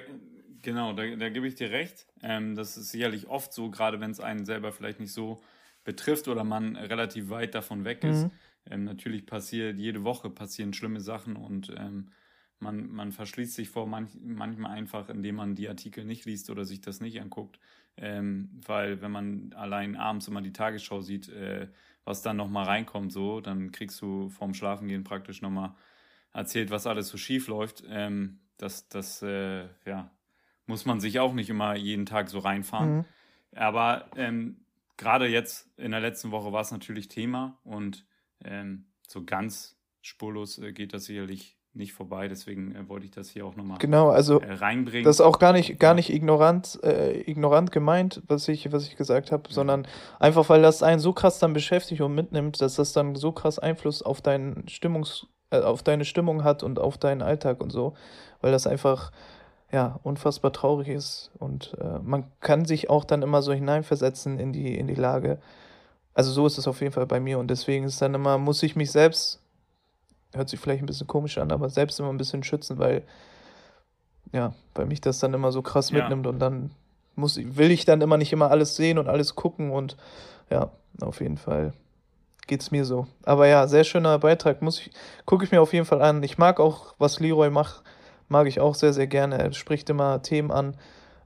genau, 0.64 0.94
da, 0.94 1.16
da 1.16 1.30
gebe 1.30 1.48
ich 1.48 1.56
dir 1.56 1.70
recht. 1.70 2.08
Ähm, 2.24 2.56
das 2.56 2.78
ist 2.78 2.90
sicherlich 2.90 3.28
oft 3.28 3.54
so, 3.54 3.70
gerade 3.70 4.00
wenn 4.00 4.12
es 4.12 4.20
einen 4.20 4.46
selber 4.46 4.72
vielleicht 4.72 5.00
nicht 5.00 5.14
so 5.14 5.44
betrifft 5.84 6.28
oder 6.28 6.44
man 6.44 6.76
relativ 6.76 7.30
weit 7.30 7.54
davon 7.54 7.86
weg 7.86 8.04
ist. 8.04 8.24
Mhm. 8.24 8.32
Ähm, 8.70 8.84
natürlich 8.86 9.26
passiert, 9.26 9.78
jede 9.78 10.04
Woche 10.04 10.30
passieren 10.30 10.74
schlimme 10.74 11.02
Sachen 11.02 11.36
und 11.36 11.72
ähm, 11.78 12.10
man, 12.60 12.88
man 12.88 13.12
verschließt 13.12 13.54
sich 13.54 13.70
vor 13.70 13.86
manch, 13.86 14.12
manchmal 14.24 14.72
einfach, 14.72 15.10
indem 15.10 15.36
man 15.36 15.56
die 15.56 15.70
Artikel 15.70 16.06
nicht 16.06 16.26
liest 16.26 16.50
oder 16.50 16.66
sich 16.66 16.82
das 16.82 17.02
nicht 17.02 17.22
anguckt. 17.22 17.60
Ähm, 17.98 18.50
weil 18.66 19.02
wenn 19.02 19.12
man 19.12 19.54
allein 19.54 19.96
abends 19.96 20.28
immer 20.28 20.42
die 20.42 20.54
Tagesschau 20.54 21.02
sieht, 21.02 21.30
äh, 21.30 21.68
was 22.06 22.22
dann 22.22 22.38
nochmal 22.38 22.66
reinkommt, 22.66 23.12
so, 23.12 23.42
dann 23.42 23.72
kriegst 23.72 24.02
du 24.02 24.30
vorm 24.30 24.54
Schlafengehen 24.54 25.04
praktisch 25.04 25.42
nochmal 25.42 25.76
erzählt, 26.34 26.72
was 26.72 26.88
alles 26.88 27.10
so 27.10 27.18
schief 27.18 27.48
läuft. 27.48 27.84
Ähm, 27.88 28.40
das, 28.58 28.88
das, 28.88 29.22
äh, 29.22 29.68
ja, 29.86 30.10
muss 30.66 30.86
man 30.86 31.00
sich 31.00 31.20
auch 31.20 31.34
nicht 31.34 31.50
immer 31.50 31.76
jeden 31.76 32.06
Tag 32.06 32.30
so 32.30 32.40
reinfahren. 32.40 32.96
Mhm. 32.98 33.06
Aber 33.56 34.06
ähm, 34.16 34.58
gerade 34.98 35.28
jetzt 35.28 35.70
in 35.78 35.92
der 35.92 36.00
letzten 36.00 36.32
Woche 36.32 36.52
war 36.52 36.62
es 36.62 36.72
natürlich 36.72 37.08
Thema 37.08 37.58
und 37.64 38.06
ähm, 38.44 38.86
so 39.08 39.24
ganz 39.24 39.78
spurlos 40.02 40.58
äh, 40.60 40.72
geht 40.74 40.94
das 40.94 41.06
sicherlich 41.06 41.58
nicht 41.74 41.94
vorbei. 41.94 42.28
Deswegen 42.28 42.76
äh, 42.76 42.88
wollte 42.88 43.06
ich 43.06 43.12
das 43.12 43.30
hier 43.30 43.46
auch 43.46 43.56
nochmal 43.56 43.78
genau, 43.80 44.10
also, 44.10 44.40
äh, 44.40 44.54
reinbringen. 44.54 45.06
Das 45.06 45.18
ist 45.18 45.22
auch 45.22 45.40
gar 45.40 45.54
nicht, 45.54 45.80
gar 45.80 45.94
nicht 45.94 46.12
ignorant, 46.12 46.80
äh, 46.84 47.22
ignorant 47.30 47.72
gemeint, 47.72 48.22
was 48.28 48.48
ich, 48.48 48.72
was 48.72 48.88
ich 48.88 48.96
gesagt 48.96 49.32
habe, 49.32 49.44
ja. 49.48 49.54
sondern 49.54 49.88
einfach, 50.20 50.50
weil 50.50 50.62
das 50.62 50.84
einen 50.84 51.00
so 51.00 51.14
krass 51.14 51.40
dann 51.40 51.54
beschäftigt 51.54 52.02
und 52.02 52.14
mitnimmt, 52.14 52.62
dass 52.62 52.76
das 52.76 52.94
dann 52.94 53.16
so 53.16 53.32
krass 53.32 53.60
Einfluss 53.60 54.02
auf 54.02 54.22
deinen 54.22 54.68
Stimmungs, 54.68 55.28
äh, 55.50 55.62
auf 55.62 55.84
deine 55.84 56.06
Stimmung 56.06 56.44
hat 56.44 56.64
und 56.64 56.80
auf 56.80 56.98
deinen 56.98 57.22
Alltag 57.22 57.62
und 57.62 57.72
so. 57.72 57.96
Weil 58.42 58.52
das 58.52 58.68
einfach 58.68 59.12
ja, 59.74 60.00
unfassbar 60.04 60.54
traurig 60.54 60.88
ist. 60.88 61.32
Und 61.40 61.76
äh, 61.82 61.98
man 62.04 62.26
kann 62.42 62.64
sich 62.64 62.92
auch 62.92 63.04
dann 63.04 63.24
immer 63.24 63.42
so 63.42 63.52
hineinversetzen 63.52 64.40
in 64.40 64.54
die, 64.54 64.78
in 64.78 64.88
die 64.88 64.94
Lage. 64.94 65.40
Also 66.14 66.32
so 66.32 66.46
ist 66.46 66.60
es 66.60 66.68
auf 66.68 66.80
jeden 66.80 66.94
Fall 66.94 67.08
bei 67.08 67.20
mir. 67.20 67.40
Und 67.40 67.48
deswegen 67.48 67.84
ist 67.84 68.00
dann 68.00 68.14
immer, 68.14 68.38
muss 68.38 68.62
ich 68.62 68.76
mich 68.76 68.92
selbst, 68.92 69.42
hört 70.34 70.48
sich 70.48 70.60
vielleicht 70.60 70.84
ein 70.84 70.86
bisschen 70.86 71.08
komisch 71.08 71.40
an, 71.40 71.52
aber 71.52 71.72
selbst 71.72 72.00
immer 72.00 72.10
ein 72.10 72.18
bisschen 72.18 72.44
schützen, 72.44 72.78
weil, 72.78 73.02
ja, 74.32 74.54
weil 74.76 74.86
mich 74.86 75.02
das 75.02 75.18
dann 75.18 75.34
immer 75.34 75.52
so 75.52 75.64
krass 75.64 75.90
ja. 75.90 75.98
mitnimmt 75.98 76.28
und 76.28 76.38
dann 76.38 76.70
muss, 77.16 77.38
will 77.38 77.72
ich 77.72 77.84
dann 77.84 78.02
immer 78.02 78.18
nicht 78.18 78.32
immer 78.32 78.52
alles 78.52 78.76
sehen 78.76 79.00
und 79.00 79.08
alles 79.08 79.36
gucken 79.36 79.72
und 79.72 79.98
ja, 80.52 80.72
auf 81.02 81.20
jeden 81.20 81.38
Fall 81.38 81.74
geht 82.46 82.62
es 82.62 82.70
mir 82.70 82.86
so. 82.86 83.08
Aber 83.24 83.48
ja, 83.48 83.68
sehr 83.68 83.84
schöner 83.84 84.20
Beitrag, 84.20 84.62
muss 84.62 84.80
ich, 84.80 84.92
gucke 85.26 85.46
ich 85.46 85.52
mir 85.52 85.62
auf 85.62 85.74
jeden 85.74 85.86
Fall 85.86 86.02
an. 86.02 86.22
Ich 86.22 86.38
mag 86.38 86.60
auch, 86.60 86.94
was 87.00 87.20
Leroy 87.20 87.50
macht 87.50 87.84
mag 88.30 88.48
ich 88.48 88.60
auch 88.60 88.76
sehr, 88.76 88.94
sehr 88.94 89.08
gerne. 89.08 89.38
Er 89.38 89.52
spricht 89.54 89.90
immer 89.90 90.22
Themen 90.22 90.52
an, 90.52 90.76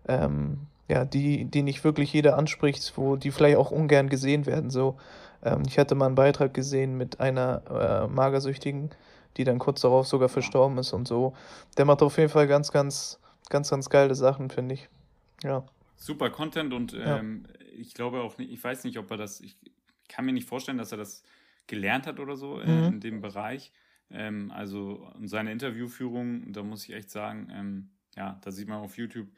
ähm, 0.08 0.60
ja, 0.88 1.06
die, 1.06 1.46
die 1.46 1.64
nicht 1.64 1.84
wirklich 1.84 2.14
jeder 2.14 2.38
anspricht, 2.38 2.94
wo 2.96 3.16
die 3.16 3.32
vielleicht 3.32 3.58
auch 3.58 3.72
ungern 3.72 4.10
gesehen 4.10 4.46
werden. 4.46 4.70
So, 4.70 4.98
ähm, 5.44 5.64
ich 5.68 5.78
hatte 5.78 5.96
mal 5.96 6.08
einen 6.08 6.16
Beitrag 6.16 6.54
gesehen 6.54 6.98
mit 6.98 7.20
einer 7.20 7.62
äh, 7.70 8.08
Magersüchtigen, 8.08 8.90
die 9.36 9.44
dann 9.44 9.60
kurz 9.60 9.82
darauf 9.82 10.08
sogar 10.08 10.30
verstorben 10.30 10.78
ist 10.78 10.94
und 10.94 11.08
so. 11.08 11.34
Der 11.78 11.86
macht 11.86 12.02
auf 12.02 12.18
jeden 12.18 12.30
Fall 12.30 12.48
ganz, 12.48 12.72
ganz, 12.72 13.20
ganz, 13.50 13.70
ganz 13.70 13.90
geile 13.90 14.16
Sachen, 14.16 14.50
finde 14.50 14.76
ich. 14.76 14.90
Ja. 15.44 15.64
Super 15.98 16.30
Content 16.30 16.74
und 16.74 16.94
ähm, 16.94 17.46
ja. 17.48 17.66
ich 17.78 17.94
glaube 17.94 18.22
auch 18.22 18.38
nicht, 18.38 18.52
ich 18.52 18.64
weiß 18.64 18.84
nicht, 18.84 18.98
ob 18.98 19.10
er 19.12 19.18
das, 19.18 19.42
ich 19.42 19.58
kann 20.08 20.26
mir 20.26 20.34
nicht 20.34 20.48
vorstellen, 20.48 20.78
dass 20.78 20.92
er 20.92 20.98
das 20.98 21.24
gelernt 21.66 22.08
hat 22.08 22.20
oder 22.20 22.38
so 22.38 22.56
mhm. 22.56 22.86
in 22.86 23.00
dem 23.00 23.22
Bereich. 23.22 23.72
Ähm, 24.10 24.52
also 24.52 25.12
seine 25.24 25.52
Interviewführung, 25.52 26.54
da 26.54 26.64
muss 26.64 26.88
ich 26.88 26.94
echt 26.96 27.10
sagen, 27.10 27.50
ähm, 27.52 27.92
ja, 28.16 28.40
da 28.44 28.52
sieht 28.52 28.68
man 28.68 28.80
auf 28.80 28.98
YouTube 28.98 29.30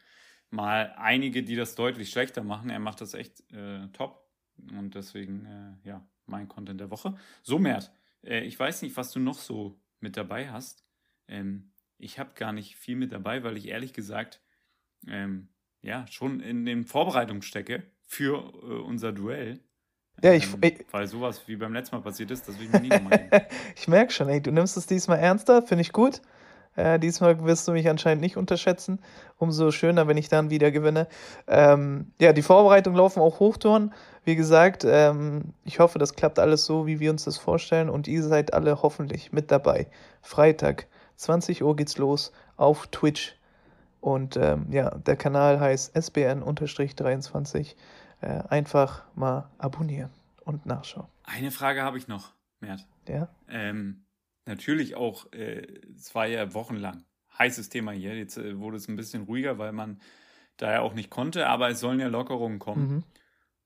mal 0.52 0.94
einige, 0.98 1.44
die 1.44 1.56
das 1.56 1.76
deutlich 1.76 2.10
schlechter 2.10 2.44
machen. 2.44 2.70
Er 2.70 2.80
macht 2.80 3.02
das 3.02 3.14
echt 3.14 3.52
äh, 3.52 3.88
top. 3.90 4.28
Und 4.72 4.96
deswegen, 4.96 5.46
äh, 5.46 5.88
ja, 5.88 6.08
mein 6.26 6.48
Content 6.48 6.80
der 6.80 6.92
Woche. 6.92 7.16
So, 7.44 7.60
Mert, 7.60 7.92
äh, 8.24 8.42
ich 8.42 8.60
weiß 8.60 8.82
nicht, 8.82 8.98
was 8.98 9.12
du 9.12 9.20
noch 9.20 9.40
so 9.40 9.80
mit 10.00 10.18
dabei 10.18 10.50
hast. 10.50 10.86
Ähm, 11.28 11.72
ich 11.98 12.20
habe 12.20 12.32
gar 12.36 12.54
nicht 12.54 12.76
viel 12.76 12.96
mit 12.96 13.12
dabei, 13.12 13.44
weil 13.44 13.58
ich 13.58 13.68
ehrlich 13.68 13.94
gesagt, 13.94 14.42
ähm, 15.08 15.50
ja, 15.82 16.08
schon 16.08 16.40
in 16.40 16.66
den 16.66 16.86
Vorbereitungen 16.86 17.42
stecke 17.42 17.84
für 18.06 18.38
äh, 18.38 18.82
unser 18.82 19.12
Duell. 19.12 19.64
Ja, 20.22 20.34
ich, 20.34 20.54
ähm, 20.54 20.60
ich, 20.62 20.86
weil 20.92 21.08
sowas 21.08 21.42
wie 21.48 21.56
beim 21.56 21.74
letzten 21.74 21.96
Mal 21.96 22.02
passiert 22.02 22.32
ist, 22.32 22.48
das 22.48 22.58
will 22.60 22.66
ich 22.66 22.72
mir 22.72 22.82
nie 22.82 22.90
nochmal 22.90 23.30
Ich 23.76 23.88
merke 23.88 24.12
schon, 24.12 24.30
ey, 24.30 24.42
du 24.42 24.52
nimmst 24.52 24.78
es 24.78 24.86
diesmal 24.86 25.20
ernster, 25.20 25.62
finde 25.62 25.82
ich 25.82 25.94
gut. 25.94 26.22
Äh, 26.76 27.00
diesmal 27.00 27.44
wirst 27.44 27.68
du 27.68 27.74
mich 27.74 27.90
anscheinend 27.90 28.22
nicht 28.22 28.38
unterschätzen. 28.38 29.00
Umso 29.38 29.72
schöner, 29.72 30.08
wenn 30.08 30.18
ich 30.18 30.30
dann 30.30 30.50
wieder 30.50 30.72
gewinne. 30.72 31.08
Ähm, 31.48 32.12
ja, 32.20 32.32
die 32.32 32.42
Vorbereitungen 32.42 32.98
laufen 32.98 33.20
auch 33.20 33.40
Hochtouren. 33.40 33.94
Wie 34.24 34.36
gesagt, 34.36 34.86
ähm, 34.88 35.54
ich 35.66 35.80
hoffe, 35.80 36.00
das 36.00 36.16
klappt 36.16 36.40
alles 36.40 36.66
so, 36.66 36.88
wie 36.88 37.00
wir 37.00 37.12
uns 37.12 37.26
das 37.26 37.38
vorstellen. 37.38 37.90
Und 37.90 38.08
ihr 38.08 38.24
seid 38.24 38.54
alle 38.54 38.82
hoffentlich 38.82 39.34
mit 39.34 39.52
dabei. 39.52 39.88
Freitag, 40.22 40.88
20 41.18 41.64
Uhr 41.64 41.76
geht's 41.76 41.98
los 41.98 42.32
auf 42.56 42.88
Twitch. 42.88 43.36
Und 44.02 44.38
ähm, 44.38 44.68
ja, 44.72 44.92
der 44.92 45.18
Kanal 45.18 45.60
heißt 45.60 45.96
SBN-23. 45.96 47.76
Äh, 48.22 48.44
einfach 48.50 49.06
mal 49.16 49.50
abonnieren 49.58 50.12
und 50.44 50.66
nachschauen. 50.66 51.08
Eine 51.24 51.52
Frage 51.52 51.84
habe 51.84 51.98
ich 51.98 52.08
noch, 52.08 52.34
Mert. 52.60 52.86
Ja. 53.08 53.30
Ähm, 53.48 54.06
natürlich 54.46 54.96
auch, 54.96 55.32
äh, 55.32 55.66
es 55.96 56.14
war 56.14 56.28
ja 56.28 56.54
wochenlang 56.54 57.06
heißes 57.38 57.70
Thema 57.70 57.92
hier. 57.92 58.16
Jetzt 58.16 58.38
äh, 58.38 58.60
wurde 58.60 58.78
es 58.78 58.88
ein 58.88 58.96
bisschen 58.96 59.24
ruhiger, 59.24 59.58
weil 59.58 59.72
man 59.72 60.02
da 60.58 60.72
ja 60.74 60.82
auch 60.82 60.94
nicht 60.94 61.10
konnte, 61.10 61.48
aber 61.48 61.70
es 61.70 61.80
sollen 61.80 62.00
ja 62.00 62.08
Lockerungen 62.08 62.60
kommen. 62.60 62.96
Mhm. 62.96 63.04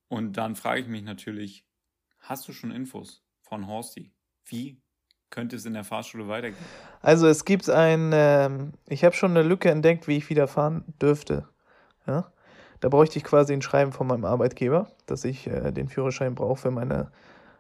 Und 0.08 0.34
dann 0.38 0.56
frage 0.56 0.82
ich 0.82 0.88
mich 0.88 1.04
natürlich, 1.04 1.66
hast 2.20 2.48
du 2.48 2.54
schon 2.54 2.72
Infos 2.72 3.24
von 3.42 3.66
Horsti? 3.66 4.14
Wie 4.46 4.80
könnte 5.32 5.56
es 5.56 5.66
in 5.66 5.74
der 5.74 5.84
Fahrschule 5.84 6.28
weitergehen? 6.28 6.64
Also 7.02 7.28
es 7.28 7.46
gibt 7.46 7.68
ein, 7.70 8.12
ähm, 8.14 8.74
ich 8.88 9.04
habe 9.04 9.16
schon 9.16 9.32
eine 9.32 9.42
Lücke 9.42 9.72
entdeckt, 9.72 10.08
wie 10.08 10.18
ich 10.18 10.30
wieder 10.30 10.48
fahren 10.48 10.84
dürfte. 11.02 11.50
Ja? 12.06 12.32
Da 12.84 12.90
bräuchte 12.90 13.18
ich 13.18 13.24
quasi 13.24 13.54
ein 13.54 13.62
Schreiben 13.62 13.94
von 13.94 14.08
meinem 14.08 14.26
Arbeitgeber, 14.26 14.88
dass 15.06 15.24
ich 15.24 15.48
äh, 15.48 15.72
den 15.72 15.88
Führerschein 15.88 16.36
brauche 16.36 16.58
für 16.58 16.70
meine 16.70 17.12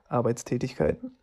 Arbeitstätigkeiten. 0.09 1.15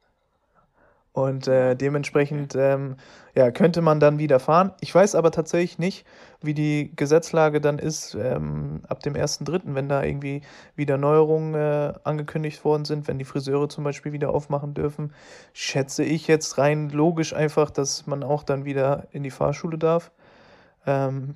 Und 1.12 1.46
äh, 1.48 1.74
dementsprechend 1.74 2.54
ähm, 2.56 2.96
ja, 3.34 3.50
könnte 3.50 3.82
man 3.82 4.00
dann 4.00 4.18
wieder 4.18 4.40
fahren. 4.40 4.72
Ich 4.80 4.94
weiß 4.94 5.14
aber 5.16 5.32
tatsächlich 5.32 5.78
nicht, 5.78 6.06
wie 6.40 6.54
die 6.54 6.92
Gesetzlage 6.96 7.60
dann 7.60 7.78
ist 7.78 8.14
ähm, 8.14 8.80
ab 8.88 9.02
dem 9.02 9.12
1.3., 9.12 9.74
wenn 9.74 9.90
da 9.90 10.02
irgendwie 10.02 10.40
wieder 10.76 10.96
Neuerungen 10.96 11.54
äh, 11.54 11.92
angekündigt 12.02 12.64
worden 12.64 12.86
sind, 12.86 13.06
wenn 13.06 13.18
die 13.18 13.26
Friseure 13.26 13.68
zum 13.68 13.84
Beispiel 13.84 14.12
wieder 14.12 14.30
aufmachen 14.30 14.72
dürfen. 14.72 15.12
Schätze 15.52 16.04
ich 16.04 16.26
jetzt 16.26 16.56
rein 16.56 16.88
logisch 16.88 17.34
einfach, 17.34 17.70
dass 17.70 18.06
man 18.06 18.22
auch 18.22 18.44
dann 18.44 18.64
wieder 18.64 19.08
in 19.10 19.24
die 19.24 19.30
Fahrschule 19.30 19.76
darf. 19.76 20.10
Ähm, 20.86 21.34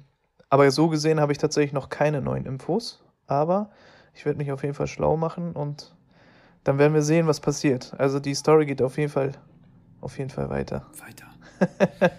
aber 0.48 0.70
so 0.70 0.88
gesehen 0.88 1.20
habe 1.20 1.32
ich 1.32 1.38
tatsächlich 1.38 1.72
noch 1.72 1.88
keine 1.88 2.20
neuen 2.20 2.46
Infos. 2.46 3.02
Aber 3.26 3.70
ich 4.14 4.24
werde 4.24 4.38
mich 4.38 4.52
auf 4.52 4.62
jeden 4.62 4.74
Fall 4.74 4.86
schlau 4.86 5.16
machen 5.16 5.52
und 5.52 5.94
dann 6.62 6.78
werden 6.78 6.94
wir 6.94 7.02
sehen, 7.02 7.26
was 7.26 7.40
passiert. 7.40 7.94
Also 7.98 8.20
die 8.20 8.34
Story 8.34 8.66
geht 8.66 8.80
auf 8.82 8.96
jeden 8.96 9.10
Fall, 9.10 9.32
auf 10.00 10.18
jeden 10.18 10.30
Fall 10.30 10.48
weiter. 10.50 10.90
Weiter. 10.98 11.30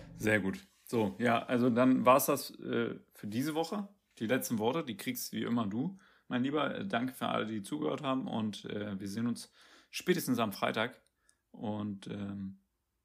Sehr 0.17 0.39
gut. 0.39 0.59
So, 0.85 1.15
ja, 1.17 1.43
also 1.43 1.69
dann 1.69 2.05
war 2.05 2.17
es 2.17 2.27
das 2.27 2.51
äh, 2.59 2.95
für 3.13 3.27
diese 3.27 3.55
Woche. 3.55 3.87
Die 4.19 4.27
letzten 4.27 4.59
Worte, 4.59 4.83
die 4.83 4.97
kriegst 4.97 5.33
wie 5.33 5.43
immer 5.43 5.65
du, 5.65 5.97
mein 6.27 6.43
Lieber. 6.43 6.75
Äh, 6.75 6.85
danke 6.85 7.13
für 7.13 7.27
alle, 7.27 7.47
die 7.47 7.63
zugehört 7.63 8.03
haben 8.03 8.27
und 8.27 8.65
äh, 8.65 8.99
wir 8.99 9.07
sehen 9.07 9.27
uns 9.27 9.51
spätestens 9.89 10.39
am 10.39 10.51
Freitag. 10.51 11.01
Und 11.51 12.07
ähm, 12.07 12.59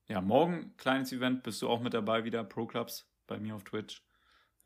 ja, 0.08 0.20
morgen 0.20 0.76
kleines 0.76 1.12
Event, 1.12 1.42
bist 1.42 1.62
du 1.62 1.68
auch 1.68 1.80
mit 1.80 1.94
dabei 1.94 2.24
wieder, 2.24 2.44
Pro 2.44 2.66
Clubs 2.66 3.08
bei 3.26 3.38
mir 3.38 3.54
auf 3.54 3.64
Twitch. 3.64 4.04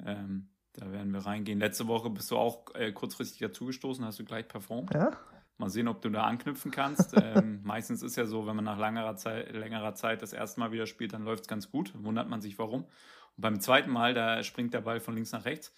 Ähm, 0.07 0.49
da 0.75 0.91
werden 0.91 1.13
wir 1.13 1.21
reingehen. 1.21 1.61
Letzte 1.61 1.87
Woche 1.87 2.11
bist 2.11 2.31
du 2.31 2.37
auch 2.37 2.75
äh, 2.75 2.93
kurzfristig 2.93 3.39
dazugestoßen, 3.39 4.05
hast 4.05 4.19
du 4.19 4.25
gleich 4.25 4.49
performt. 4.49 4.93
Ja. 4.93 5.13
Mal 5.57 5.71
sehen, 5.71 5.87
ob 5.87 6.03
du 6.03 6.11
da 6.11 6.25
anknüpfen 6.25 6.73
kannst. 6.73 7.15
ähm, 7.23 7.61
meistens 7.63 8.03
ist 8.03 8.17
ja 8.17 8.27
so, 8.27 8.47
wenn 8.47 8.57
man 8.57 8.65
nach 8.65 8.79
längerer 8.79 9.17
Zeit, 9.17 9.53
längerer 9.53 9.95
Zeit 9.95 10.21
das 10.21 10.33
erste 10.33 10.59
Mal 10.61 10.73
wieder 10.73 10.87
spielt, 10.87 11.13
dann 11.13 11.25
läuft 11.25 11.43
es 11.43 11.49
ganz 11.49 11.71
gut. 11.71 11.93
Wundert 11.95 12.29
man 12.29 12.41
sich 12.41 12.59
warum. 12.59 12.83
Und 12.83 13.41
beim 13.41 13.61
zweiten 13.61 13.91
Mal, 13.91 14.15
da 14.15 14.43
springt 14.43 14.75
der 14.75 14.81
Ball 14.81 14.99
von 14.99 15.15
links 15.15 15.31
nach 15.33 15.45
rechts. 15.45 15.73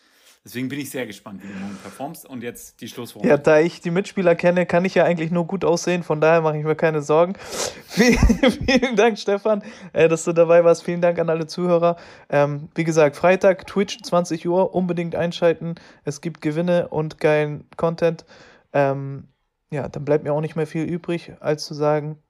Deswegen 0.47 0.69
bin 0.69 0.79
ich 0.79 0.91
sehr 0.91 1.07
gespannt, 1.07 1.43
wie 1.43 1.49
du 1.49 1.55
morgen 1.55 1.77
performst. 1.83 2.25
Und 2.25 2.45
jetzt 2.45 2.81
die 2.81 2.87
Schlussworte. 2.87 3.27
Ja, 3.27 3.37
da 3.37 3.59
ich 3.59 3.81
die 3.81 3.91
Mitspieler 3.91 4.37
kenne, 4.37 4.65
kann 4.65 4.85
ich 4.85 4.95
ja 4.95 5.03
eigentlich 5.03 5.33
nur 5.33 5.45
gut 5.45 5.65
aussehen. 5.65 6.05
Von 6.05 6.21
daher 6.21 6.41
mache 6.41 6.57
ich 6.57 6.65
mir 6.65 6.77
keine 6.77 7.03
Sorgen. 7.03 7.35
vielen 7.89 8.95
Dank, 8.95 9.19
Stefan, 9.19 9.65
äh, 9.93 10.09
dass 10.09 10.23
du 10.23 10.33
dabei 10.33 10.63
warst. 10.63 10.85
Vielen 10.85 11.01
Dank 11.01 11.19
an 11.19 11.31
alle 11.31 11.49
Zuhörer. 11.49 11.97
Ähm, 12.29 12.69
wie 12.77 12.85
gesagt, 12.85 13.17
Freitag, 13.17 13.67
Twitch, 13.67 14.01
20 14.01 14.47
Uhr. 14.47 14.73
Unbedingt 14.73 15.17
einschalten. 15.17 15.75
Es 16.05 16.21
gibt 16.21 16.41
Gewinne 16.43 16.87
und 16.91 17.19
geilen 17.19 17.69
Content. 17.77 18.25
Ähm, 18.73 19.27
ja, 19.73 19.89
dann 19.89 20.05
bleibt 20.05 20.23
mir 20.23 20.33
auch 20.33 20.41
nicht 20.41 20.55
mehr 20.55 20.69
viel 20.69 20.85
übrig, 20.85 21.33
als 21.41 21.65
zu 21.65 21.75
sagen: 21.75 22.23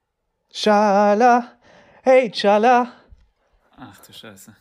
Schala, 0.50 1.52
hey, 2.02 2.32
Schala. 2.34 2.92
Ach 3.76 3.98
du 4.06 4.14
Scheiße. 4.14 4.56